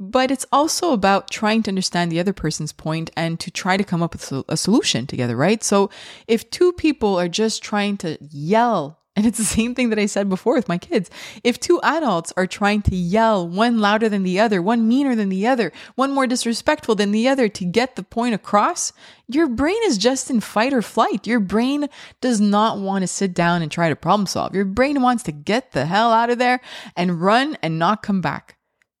but 0.00 0.30
it's 0.30 0.46
also 0.50 0.92
about 0.92 1.30
trying 1.30 1.62
to 1.62 1.70
understand 1.70 2.10
the 2.10 2.18
other 2.18 2.32
person's 2.32 2.72
point 2.72 3.10
and 3.16 3.38
to 3.40 3.50
try 3.50 3.76
to 3.76 3.84
come 3.84 4.02
up 4.02 4.12
with 4.12 4.44
a 4.48 4.56
solution 4.56 5.06
together, 5.06 5.36
right? 5.36 5.62
So 5.62 5.90
if 6.26 6.50
two 6.50 6.72
people 6.72 7.18
are 7.18 7.28
just 7.28 7.62
trying 7.62 7.96
to 7.98 8.18
yell 8.20 8.98
and 9.16 9.26
it's 9.26 9.38
the 9.38 9.44
same 9.44 9.74
thing 9.74 9.90
that 9.90 9.98
I 9.98 10.06
said 10.06 10.28
before 10.28 10.54
with 10.54 10.68
my 10.68 10.78
kids. 10.78 11.08
If 11.44 11.60
two 11.60 11.80
adults 11.82 12.32
are 12.36 12.46
trying 12.46 12.82
to 12.82 12.96
yell, 12.96 13.46
one 13.46 13.78
louder 13.78 14.08
than 14.08 14.24
the 14.24 14.40
other, 14.40 14.60
one 14.60 14.88
meaner 14.88 15.14
than 15.14 15.28
the 15.28 15.46
other, 15.46 15.72
one 15.94 16.10
more 16.10 16.26
disrespectful 16.26 16.96
than 16.96 17.12
the 17.12 17.28
other 17.28 17.48
to 17.48 17.64
get 17.64 17.94
the 17.94 18.02
point 18.02 18.34
across, 18.34 18.92
your 19.28 19.46
brain 19.46 19.78
is 19.84 19.98
just 19.98 20.30
in 20.30 20.40
fight 20.40 20.72
or 20.72 20.82
flight. 20.82 21.26
Your 21.26 21.40
brain 21.40 21.88
does 22.20 22.40
not 22.40 22.78
want 22.78 23.02
to 23.02 23.06
sit 23.06 23.34
down 23.34 23.62
and 23.62 23.70
try 23.70 23.88
to 23.88 23.96
problem 23.96 24.26
solve. 24.26 24.54
Your 24.54 24.64
brain 24.64 25.00
wants 25.00 25.22
to 25.24 25.32
get 25.32 25.72
the 25.72 25.86
hell 25.86 26.12
out 26.12 26.30
of 26.30 26.38
there 26.38 26.60
and 26.96 27.22
run 27.22 27.56
and 27.62 27.78
not 27.78 28.02
come 28.02 28.20
back. 28.20 28.53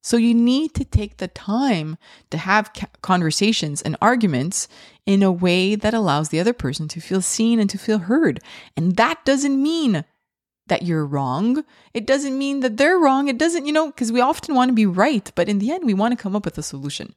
So 0.04 0.18
you 0.18 0.34
need 0.34 0.74
to 0.74 0.84
take 0.84 1.16
the 1.16 1.28
time 1.28 1.96
to 2.28 2.36
have 2.36 2.70
conversations 3.00 3.80
and 3.80 3.96
arguments 4.02 4.68
in 5.06 5.22
a 5.22 5.32
way 5.32 5.76
that 5.76 5.94
allows 5.94 6.28
the 6.28 6.38
other 6.38 6.52
person 6.52 6.88
to 6.88 7.00
feel 7.00 7.22
seen 7.22 7.58
and 7.58 7.70
to 7.70 7.78
feel 7.78 8.00
heard. 8.00 8.40
And 8.76 8.96
that 8.96 9.24
doesn't 9.24 9.60
mean 9.60 10.04
that 10.66 10.82
you're 10.82 11.06
wrong. 11.06 11.64
It 11.94 12.06
doesn't 12.06 12.36
mean 12.36 12.60
that 12.60 12.76
they're 12.76 12.98
wrong. 12.98 13.28
It 13.28 13.38
doesn't, 13.38 13.64
you 13.64 13.72
know, 13.72 13.86
because 13.86 14.12
we 14.12 14.20
often 14.20 14.54
want 14.54 14.68
to 14.68 14.74
be 14.74 14.84
right, 14.84 15.32
but 15.34 15.48
in 15.48 15.58
the 15.58 15.72
end, 15.72 15.86
we 15.86 15.94
want 15.94 16.12
to 16.12 16.22
come 16.22 16.36
up 16.36 16.44
with 16.44 16.58
a 16.58 16.62
solution. 16.62 17.14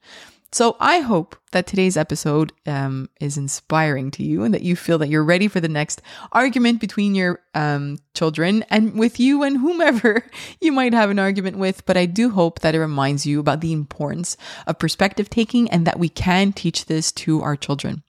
So 0.52 0.78
I 0.80 1.00
hope 1.00 1.36
that 1.52 1.68
today's 1.68 1.98
episode 1.98 2.54
um, 2.66 3.10
is 3.20 3.38
inspiring 3.38 4.12
to 4.12 4.24
you 4.24 4.44
and 4.44 4.54
that 4.54 4.62
you 4.62 4.78
feel 4.78 4.98
that 5.00 5.10
you're 5.10 5.24
ready 5.24 5.50
for 5.50 5.60
the 5.60 5.68
next 5.68 6.02
argument 6.32 6.80
between 6.80 7.16
your 7.16 7.42
um, 7.54 7.98
children 8.14 8.64
and 8.70 8.98
with 8.98 9.20
you 9.20 9.44
and 9.44 9.58
whomever 9.58 10.26
you 10.62 10.72
might 10.72 10.94
have 10.94 11.10
an 11.10 11.20
argument 11.20 11.58
with. 11.58 11.86
But 11.86 11.98
I 11.98 12.06
do 12.06 12.30
hope 12.30 12.60
that 12.62 12.76
it 12.76 12.80
reminds 12.80 13.26
you 13.26 13.40
about 13.40 13.60
the 13.60 13.74
importance 13.74 14.38
of 14.66 14.80
perspective 14.80 15.30
taking 15.30 15.70
and 15.70 15.86
that 15.86 16.00
we 16.00 16.10
can 16.10 16.54
teach 16.54 16.86
this 16.86 17.12
to 17.14 17.42
our 17.42 17.58
children. 17.58 18.04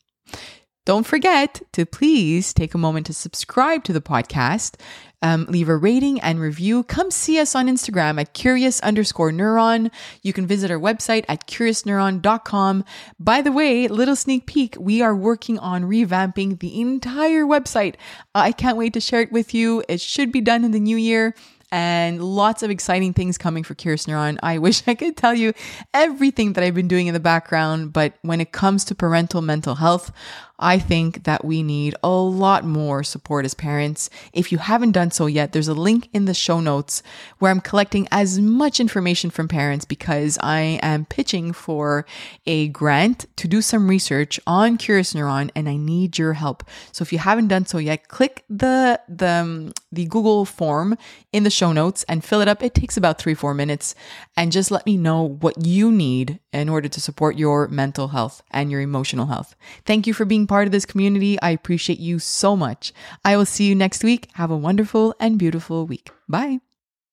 Don't 0.88 1.04
forget 1.04 1.60
to 1.72 1.84
please 1.84 2.54
take 2.54 2.72
a 2.72 2.78
moment 2.78 3.04
to 3.08 3.12
subscribe 3.12 3.84
to 3.84 3.92
the 3.92 4.00
podcast 4.00 4.76
um, 5.22 5.46
leave 5.48 5.68
a 5.68 5.76
rating 5.76 6.20
and 6.20 6.40
review. 6.40 6.84
Come 6.84 7.10
see 7.10 7.38
us 7.38 7.54
on 7.54 7.66
Instagram 7.66 8.20
at 8.20 8.34
curious 8.34 8.80
underscore 8.80 9.32
neuron. 9.32 9.90
You 10.22 10.32
can 10.32 10.46
visit 10.46 10.70
our 10.70 10.78
website 10.78 11.24
at 11.28 11.46
curiousneuron.com. 11.46 12.84
By 13.18 13.42
the 13.42 13.52
way, 13.52 13.88
little 13.88 14.16
sneak 14.16 14.46
peek, 14.46 14.76
we 14.78 15.02
are 15.02 15.14
working 15.14 15.58
on 15.58 15.84
revamping 15.84 16.60
the 16.60 16.80
entire 16.80 17.44
website. 17.44 17.96
I 18.34 18.52
can't 18.52 18.78
wait 18.78 18.92
to 18.94 19.00
share 19.00 19.22
it 19.22 19.32
with 19.32 19.52
you. 19.52 19.82
It 19.88 20.00
should 20.00 20.30
be 20.30 20.40
done 20.40 20.64
in 20.64 20.70
the 20.70 20.80
new 20.80 20.96
year 20.96 21.34
and 21.70 22.22
lots 22.22 22.62
of 22.62 22.70
exciting 22.70 23.12
things 23.12 23.38
coming 23.38 23.64
for 23.64 23.74
Curious 23.74 24.06
Neuron. 24.06 24.38
I 24.42 24.58
wish 24.68 24.82
I 24.86 24.94
could 24.94 25.16
tell 25.16 25.34
you 25.34 25.52
everything 25.92 26.54
that 26.54 26.64
I've 26.64 26.74
been 26.74 26.88
doing 26.88 27.06
in 27.06 27.14
the 27.14 27.20
background, 27.20 27.92
but 27.92 28.14
when 28.22 28.40
it 28.40 28.52
comes 28.52 28.84
to 28.86 28.94
parental 28.94 29.42
mental 29.42 29.76
health, 29.76 30.12
I 30.58 30.78
think 30.78 31.22
that 31.24 31.44
we 31.44 31.62
need 31.62 31.94
a 32.02 32.10
lot 32.10 32.64
more 32.64 33.04
support 33.04 33.44
as 33.44 33.54
parents. 33.54 34.10
If 34.32 34.50
you 34.50 34.58
haven't 34.58 34.90
done 34.90 35.12
so 35.12 35.26
yet, 35.26 35.52
there's 35.52 35.68
a 35.68 35.74
link 35.74 36.08
in 36.12 36.24
the 36.24 36.34
show 36.34 36.60
notes 36.60 37.02
where 37.38 37.52
I'm 37.52 37.60
collecting 37.60 38.08
as 38.10 38.40
much 38.40 38.80
information 38.80 39.30
from 39.30 39.46
parents 39.46 39.84
because 39.84 40.36
I 40.42 40.80
am 40.82 41.04
pitching 41.04 41.52
for 41.52 42.06
a 42.44 42.68
grant 42.68 43.26
to 43.36 43.46
do 43.46 43.62
some 43.62 43.88
research 43.88 44.40
on 44.48 44.78
Curious 44.78 45.14
Neuron 45.14 45.50
and 45.54 45.68
I 45.68 45.76
need 45.76 46.18
your 46.18 46.32
help. 46.32 46.64
So 46.90 47.02
if 47.02 47.12
you 47.12 47.20
haven't 47.20 47.48
done 47.48 47.66
so 47.66 47.78
yet, 47.78 48.08
click 48.08 48.44
the 48.50 49.00
the 49.08 49.28
um, 49.28 49.72
the 49.92 50.06
Google 50.06 50.44
form 50.44 50.96
in 51.32 51.44
the 51.44 51.50
show 51.58 51.72
notes 51.72 52.04
and 52.08 52.24
fill 52.24 52.40
it 52.40 52.48
up. 52.48 52.62
It 52.62 52.74
takes 52.74 52.96
about 52.96 53.18
three, 53.18 53.34
four 53.34 53.54
minutes. 53.54 53.94
And 54.36 54.52
just 54.52 54.70
let 54.70 54.86
me 54.86 54.96
know 54.96 55.22
what 55.22 55.66
you 55.66 55.90
need 55.90 56.38
in 56.52 56.68
order 56.68 56.88
to 56.88 57.00
support 57.00 57.36
your 57.36 57.68
mental 57.68 58.08
health 58.08 58.42
and 58.50 58.70
your 58.70 58.80
emotional 58.80 59.26
health. 59.26 59.54
Thank 59.84 60.06
you 60.06 60.14
for 60.14 60.24
being 60.24 60.46
part 60.46 60.66
of 60.66 60.72
this 60.72 60.86
community. 60.86 61.40
I 61.42 61.50
appreciate 61.50 61.98
you 61.98 62.18
so 62.18 62.56
much. 62.56 62.92
I 63.24 63.36
will 63.36 63.46
see 63.46 63.64
you 63.68 63.74
next 63.74 64.04
week. 64.04 64.28
Have 64.34 64.50
a 64.50 64.56
wonderful 64.56 65.14
and 65.18 65.38
beautiful 65.38 65.86
week. 65.86 66.10
Bye. 66.28 66.60